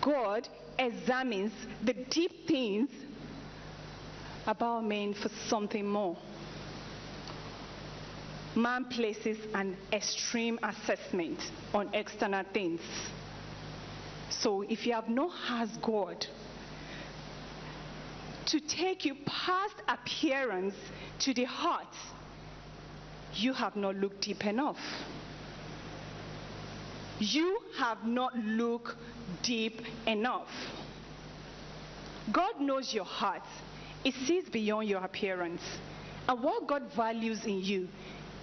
God 0.00 0.48
examines 0.78 1.52
the 1.82 1.94
deep 1.94 2.46
things 2.46 2.88
about 4.46 4.84
men 4.84 5.14
for 5.14 5.30
something 5.48 5.86
more. 5.86 6.16
Man 8.54 8.84
places 8.84 9.38
an 9.54 9.76
extreme 9.92 10.58
assessment 10.62 11.38
on 11.72 11.88
external 11.94 12.44
things. 12.52 12.80
So 14.28 14.62
if 14.62 14.86
you 14.86 14.92
have 14.92 15.08
not 15.08 15.30
asked 15.48 15.80
God 15.80 16.26
to 18.46 18.60
take 18.60 19.06
you 19.06 19.14
past 19.24 19.76
appearance 19.88 20.74
to 21.20 21.32
the 21.32 21.44
heart, 21.44 21.94
you 23.34 23.54
have 23.54 23.74
not 23.74 23.96
looked 23.96 24.20
deep 24.20 24.44
enough. 24.44 24.80
You 27.18 27.60
have 27.78 28.04
not 28.04 28.36
looked 28.36 28.96
deep 29.42 29.80
enough. 30.06 30.50
God 32.30 32.60
knows 32.60 32.92
your 32.92 33.04
heart. 33.04 33.46
It 34.04 34.14
sees 34.26 34.48
beyond 34.50 34.88
your 34.88 35.02
appearance. 35.02 35.62
And 36.28 36.42
what 36.42 36.66
God 36.66 36.82
values 36.94 37.44
in 37.44 37.60
you 37.60 37.88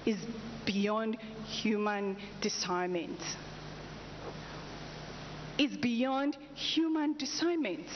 is 0.05 0.17
beyond 0.65 1.17
human 1.45 2.17
discernment. 2.41 3.19
It's 5.57 5.75
beyond 5.77 6.37
human 6.55 7.17
discernment. 7.17 7.87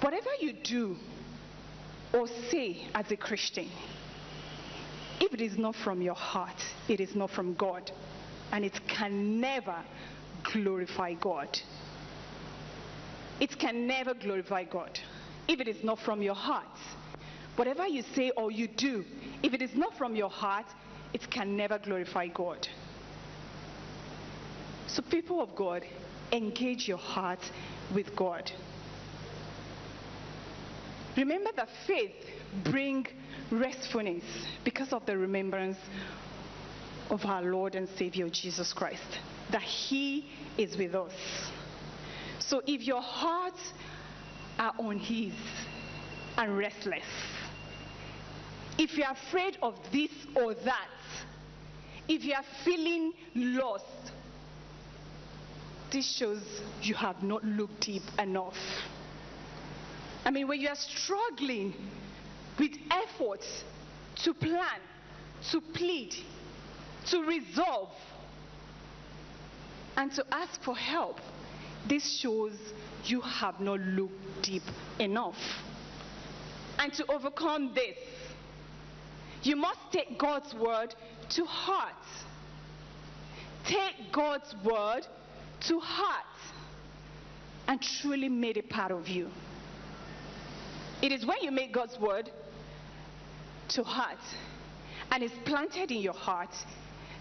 Whatever 0.00 0.30
you 0.40 0.52
do 0.52 0.96
or 2.12 2.26
say 2.50 2.86
as 2.94 3.10
a 3.10 3.16
Christian, 3.16 3.68
if 5.20 5.32
it 5.32 5.40
is 5.40 5.56
not 5.58 5.74
from 5.76 6.02
your 6.02 6.14
heart, 6.14 6.62
it 6.88 7.00
is 7.00 7.14
not 7.14 7.30
from 7.30 7.54
God. 7.54 7.90
And 8.52 8.64
it 8.64 8.78
can 8.86 9.40
never 9.40 9.76
glorify 10.52 11.14
God. 11.14 11.58
It 13.40 13.58
can 13.58 13.86
never 13.86 14.14
glorify 14.14 14.64
God 14.64 14.98
if 15.48 15.60
it 15.60 15.68
is 15.68 15.82
not 15.82 15.98
from 15.98 16.22
your 16.22 16.34
heart. 16.34 16.78
Whatever 17.56 17.86
you 17.86 18.02
say 18.14 18.30
or 18.36 18.50
you 18.50 18.66
do, 18.66 19.04
if 19.42 19.54
it 19.54 19.62
is 19.62 19.74
not 19.74 19.96
from 19.96 20.16
your 20.16 20.30
heart, 20.30 20.66
it 21.12 21.30
can 21.30 21.56
never 21.56 21.78
glorify 21.78 22.26
God. 22.28 22.66
So, 24.88 25.02
people 25.02 25.40
of 25.40 25.54
God, 25.54 25.84
engage 26.32 26.88
your 26.88 26.98
heart 26.98 27.38
with 27.94 28.14
God. 28.16 28.50
Remember 31.16 31.50
that 31.56 31.68
faith 31.86 32.14
brings 32.64 33.08
restfulness 33.50 34.24
because 34.64 34.92
of 34.92 35.06
the 35.06 35.16
remembrance 35.16 35.78
of 37.10 37.24
our 37.24 37.42
Lord 37.42 37.76
and 37.76 37.88
Savior 37.96 38.28
Jesus 38.28 38.72
Christ, 38.72 39.20
that 39.52 39.62
He 39.62 40.30
is 40.58 40.76
with 40.76 40.94
us. 40.94 41.12
So, 42.40 42.62
if 42.66 42.82
your 42.82 43.00
hearts 43.00 43.72
are 44.58 44.74
on 44.78 44.98
His 44.98 45.34
and 46.36 46.58
restless, 46.58 47.04
if 48.78 48.96
you're 48.96 49.10
afraid 49.10 49.58
of 49.62 49.74
this 49.92 50.10
or 50.34 50.54
that, 50.54 50.88
if 52.08 52.24
you 52.24 52.34
are 52.34 52.44
feeling 52.64 53.12
lost, 53.34 53.84
this 55.90 56.16
shows 56.16 56.42
you 56.82 56.94
have 56.94 57.22
not 57.22 57.44
looked 57.44 57.80
deep 57.80 58.02
enough. 58.18 58.56
I 60.24 60.30
mean, 60.30 60.48
when 60.48 60.60
you 60.60 60.68
are 60.68 60.76
struggling 60.76 61.74
with 62.58 62.72
efforts 62.90 63.64
to 64.24 64.34
plan, 64.34 64.80
to 65.50 65.60
plead, 65.60 66.14
to 67.06 67.22
resolve, 67.22 67.90
and 69.96 70.10
to 70.12 70.24
ask 70.32 70.62
for 70.62 70.76
help, 70.76 71.20
this 71.86 72.18
shows 72.20 72.56
you 73.04 73.20
have 73.20 73.60
not 73.60 73.80
looked 73.80 74.42
deep 74.42 74.62
enough. 74.98 75.38
And 76.78 76.92
to 76.94 77.12
overcome 77.12 77.72
this, 77.74 77.96
you 79.44 79.56
must 79.56 79.80
take 79.92 80.18
God's 80.18 80.54
word 80.54 80.94
to 81.30 81.44
heart. 81.44 81.94
take 83.66 84.12
God's 84.12 84.54
word 84.64 85.06
to 85.68 85.78
heart 85.80 86.24
and 87.66 87.80
truly 88.00 88.28
made 88.28 88.58
it 88.58 88.68
part 88.68 88.92
of 88.92 89.08
you. 89.08 89.30
It 91.02 91.12
is 91.12 91.24
when 91.24 91.38
you 91.40 91.50
make 91.50 91.72
God's 91.72 91.98
word 91.98 92.30
to 93.70 93.82
heart 93.82 94.18
and 95.10 95.22
it's 95.22 95.34
planted 95.44 95.90
in 95.90 96.00
your 96.00 96.12
heart 96.12 96.54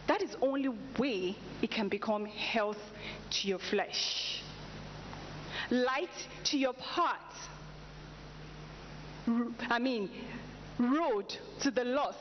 that 0.07 0.21
is 0.21 0.35
only 0.41 0.69
way 0.99 1.35
it 1.61 1.71
can 1.71 1.87
become 1.87 2.25
health 2.25 2.77
to 3.31 3.47
your 3.47 3.59
flesh, 3.59 4.43
light 5.71 6.09
to 6.45 6.57
your 6.57 6.73
heart 6.73 7.19
i 9.69 9.79
mean, 9.79 10.09
road 10.91 11.37
to 11.61 11.71
the 11.71 11.83
lost. 11.83 12.17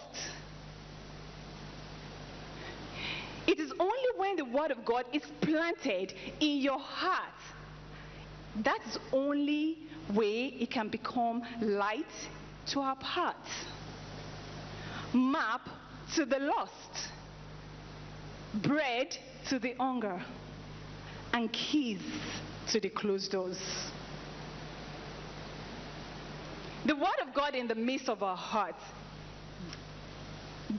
It 3.46 3.58
is 3.58 3.72
only 3.78 4.08
when 4.16 4.36
the 4.36 4.44
word 4.44 4.70
of 4.70 4.84
God 4.84 5.04
is 5.12 5.22
planted 5.40 6.14
in 6.40 6.58
your 6.58 6.78
heart 6.78 7.32
that's 8.56 8.98
only 9.12 9.78
way 10.12 10.46
it 10.60 10.70
can 10.70 10.88
become 10.88 11.42
light 11.60 12.04
to 12.66 12.80
our 12.80 12.96
paths, 12.96 13.50
map 15.14 15.68
to 16.14 16.26
the 16.26 16.38
lost, 16.38 17.08
bread 18.54 19.16
to 19.48 19.58
the 19.58 19.74
hunger, 19.78 20.22
and 21.32 21.50
keys 21.52 22.02
to 22.70 22.78
the 22.78 22.90
closed 22.90 23.32
doors. 23.32 23.58
The 26.84 26.96
word 26.96 27.26
of 27.26 27.32
God 27.34 27.54
in 27.54 27.68
the 27.68 27.74
midst 27.74 28.08
of 28.08 28.22
our 28.22 28.36
hearts 28.36 28.82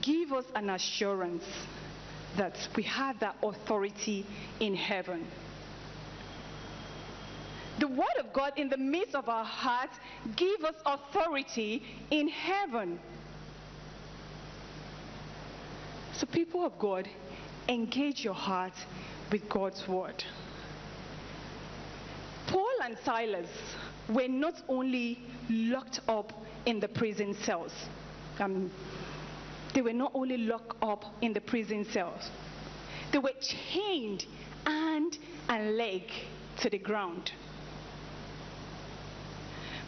give 0.02 0.32
us 0.32 0.44
an 0.54 0.70
assurance 0.70 1.44
that 2.36 2.56
we 2.76 2.82
have 2.82 3.20
that 3.20 3.36
authority 3.42 4.26
in 4.60 4.74
heaven. 4.74 5.24
The 7.78 7.88
word 7.88 8.16
of 8.20 8.32
God 8.32 8.52
in 8.56 8.68
the 8.68 8.76
midst 8.76 9.14
of 9.14 9.28
our 9.28 9.44
hearts 9.44 9.96
give 10.36 10.62
us 10.64 10.74
authority 10.84 11.82
in 12.10 12.28
heaven. 12.28 12.98
So 16.12 16.26
people 16.26 16.64
of 16.64 16.78
God, 16.78 17.08
engage 17.68 18.24
your 18.24 18.34
heart 18.34 18.74
with 19.32 19.48
God's 19.48 19.86
word. 19.88 20.22
Paul 22.46 22.70
and 22.84 22.96
Silas 23.04 23.48
were 24.08 24.28
not 24.28 24.62
only 24.68 25.18
locked 25.48 26.00
up 26.08 26.32
in 26.66 26.80
the 26.80 26.88
prison 26.88 27.34
cells, 27.34 27.72
um, 28.38 28.70
they 29.72 29.80
were 29.80 29.92
not 29.92 30.12
only 30.14 30.36
locked 30.36 30.76
up 30.82 31.04
in 31.22 31.32
the 31.32 31.40
prison 31.40 31.84
cells, 31.84 32.30
they 33.12 33.18
were 33.18 33.32
chained 33.40 34.26
hand 34.66 35.18
and 35.48 35.76
leg 35.76 36.02
to 36.60 36.70
the 36.70 36.78
ground. 36.78 37.32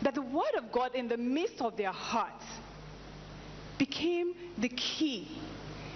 That 0.02 0.14
the 0.14 0.22
word 0.22 0.54
of 0.58 0.70
God 0.72 0.94
in 0.94 1.08
the 1.08 1.16
midst 1.16 1.60
of 1.60 1.76
their 1.76 1.92
hearts 1.92 2.44
became 3.78 4.34
the 4.58 4.68
key 4.68 5.38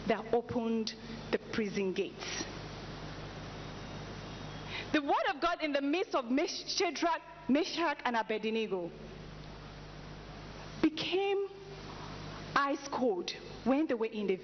that 0.07 0.25
opened 0.33 0.95
the 1.31 1.39
prison 1.39 1.93
gates. 1.93 2.45
The 4.93 5.03
word 5.03 5.35
of 5.35 5.41
God 5.41 5.63
in 5.63 5.73
the 5.73 5.83
midst 5.83 6.15
of 6.15 6.25
Shadrach, 6.67 7.21
Meshach, 7.51 7.99
and 8.05 8.17
Abednego 8.17 8.91
became 10.81 11.47
ice 12.55 12.89
cold 12.91 13.33
when 13.65 13.87
they 13.87 13.95
were 13.95 14.07
in 14.07 14.29
the 14.29 14.39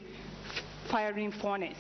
firing 0.91 1.31
furnace. 1.31 1.79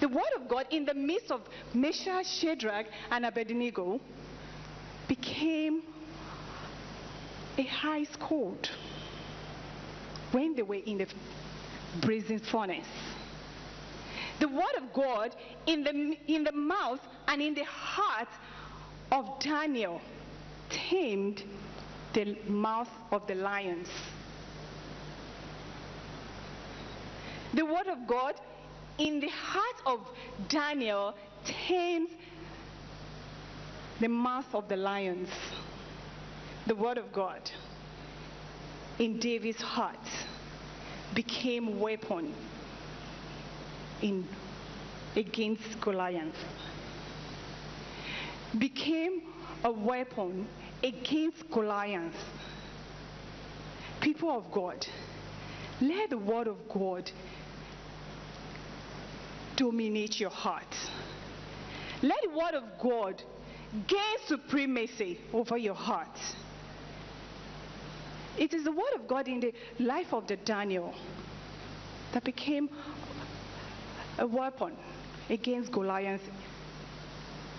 The 0.00 0.08
word 0.08 0.32
of 0.36 0.48
God 0.48 0.66
in 0.70 0.84
the 0.84 0.94
midst 0.94 1.30
of 1.30 1.42
Meshach, 1.74 2.26
Shadrach, 2.26 2.86
and 3.10 3.26
Abednego 3.26 4.00
became 5.08 5.82
a 7.58 7.68
ice 7.82 8.16
cold 8.18 8.70
when 10.32 10.54
they 10.54 10.62
were 10.62 10.76
in 10.76 10.98
the 10.98 11.06
brazen 12.00 12.38
furnace. 12.38 12.86
The 14.40 14.48
word 14.48 14.76
of 14.78 14.92
God 14.94 15.36
in 15.66 15.84
the, 15.84 16.16
in 16.26 16.44
the 16.44 16.52
mouth 16.52 17.00
and 17.28 17.40
in 17.40 17.54
the 17.54 17.64
heart 17.64 18.28
of 19.12 19.38
Daniel 19.38 20.00
tamed 20.70 21.44
the 22.14 22.36
mouth 22.48 22.88
of 23.12 23.26
the 23.26 23.34
lions. 23.34 23.88
The 27.52 27.64
word 27.66 27.88
of 27.88 28.06
God 28.06 28.34
in 28.98 29.20
the 29.20 29.28
heart 29.28 29.82
of 29.84 30.00
Daniel 30.48 31.14
tamed 31.44 32.08
the 34.00 34.08
mouth 34.08 34.54
of 34.54 34.68
the 34.68 34.76
lions. 34.76 35.28
The 36.66 36.74
word 36.74 36.96
of 36.96 37.12
God 37.12 37.50
in 38.98 39.18
David's 39.18 39.60
heart 39.60 40.08
became 41.14 41.78
weapon 41.78 42.32
in 44.02 44.26
against 45.16 45.80
Goliath. 45.80 46.34
Became 48.58 49.22
a 49.64 49.70
weapon 49.70 50.46
against 50.82 51.50
Goliath. 51.50 52.14
People 54.00 54.30
of 54.30 54.50
God, 54.50 54.86
let 55.80 56.10
the 56.10 56.18
word 56.18 56.46
of 56.46 56.56
God 56.68 57.10
dominate 59.56 60.18
your 60.18 60.30
heart. 60.30 60.74
Let 62.02 62.18
the 62.22 62.30
word 62.30 62.54
of 62.54 62.64
God 62.82 63.22
gain 63.86 64.16
supremacy 64.26 65.20
over 65.32 65.58
your 65.58 65.74
heart. 65.74 66.18
It 68.38 68.54
is 68.54 68.64
the 68.64 68.72
word 68.72 68.94
of 68.94 69.06
God 69.06 69.28
in 69.28 69.40
the 69.40 69.52
life 69.78 70.14
of 70.14 70.26
the 70.26 70.36
Daniel 70.36 70.94
that 72.12 72.24
became 72.24 72.70
a 74.20 74.26
weapon 74.26 74.72
against 75.28 75.72
Goliath. 75.72 76.22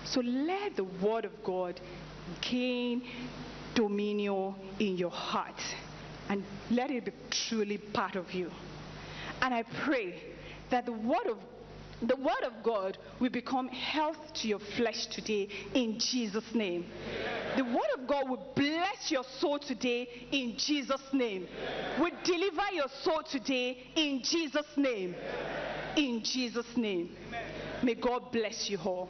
So 0.06 0.22
let 0.22 0.76
the 0.76 0.84
word 0.84 1.26
of 1.26 1.44
God 1.44 1.80
gain 2.40 3.04
dominion 3.76 4.56
in 4.80 4.98
your 4.98 5.12
heart 5.12 5.62
and 6.30 6.44
let 6.70 6.92
it 6.92 7.06
be 7.06 7.12
truly 7.30 7.78
part 7.78 8.16
of 8.16 8.34
you. 8.34 8.52
And 9.42 9.54
I 9.54 9.64
pray 9.64 10.22
that 10.70 10.86
the 10.86 10.92
word 10.92 11.28
of 11.28 11.38
the 12.02 12.16
word 12.16 12.44
of 12.46 12.64
God 12.64 12.98
will 13.20 13.30
become 13.30 13.68
health 13.68 14.34
to 14.42 14.48
your 14.48 14.60
flesh 14.78 15.08
today 15.08 15.48
in 15.74 16.00
Jesus' 16.00 16.54
name. 16.54 16.86
The 17.56 17.64
word 17.64 17.92
of 17.98 18.08
God 18.08 18.30
will 18.30 18.54
bless 18.56 19.12
your 19.12 19.24
soul 19.40 19.60
today 19.60 20.08
in 20.32 20.56
Jesus' 20.58 21.02
name. 21.14 21.48
Will 22.00 22.12
deliver 22.24 22.74
your 22.74 22.88
soul 23.04 23.22
today 23.30 23.78
in 23.96 24.22
Jesus' 24.24 24.66
name. 24.78 25.16
In 25.96 26.24
Jesus' 26.24 26.78
name. 26.78 27.16
May 27.84 27.96
God 27.96 28.32
bless 28.32 28.70
you 28.70 28.80
all. 28.80 29.10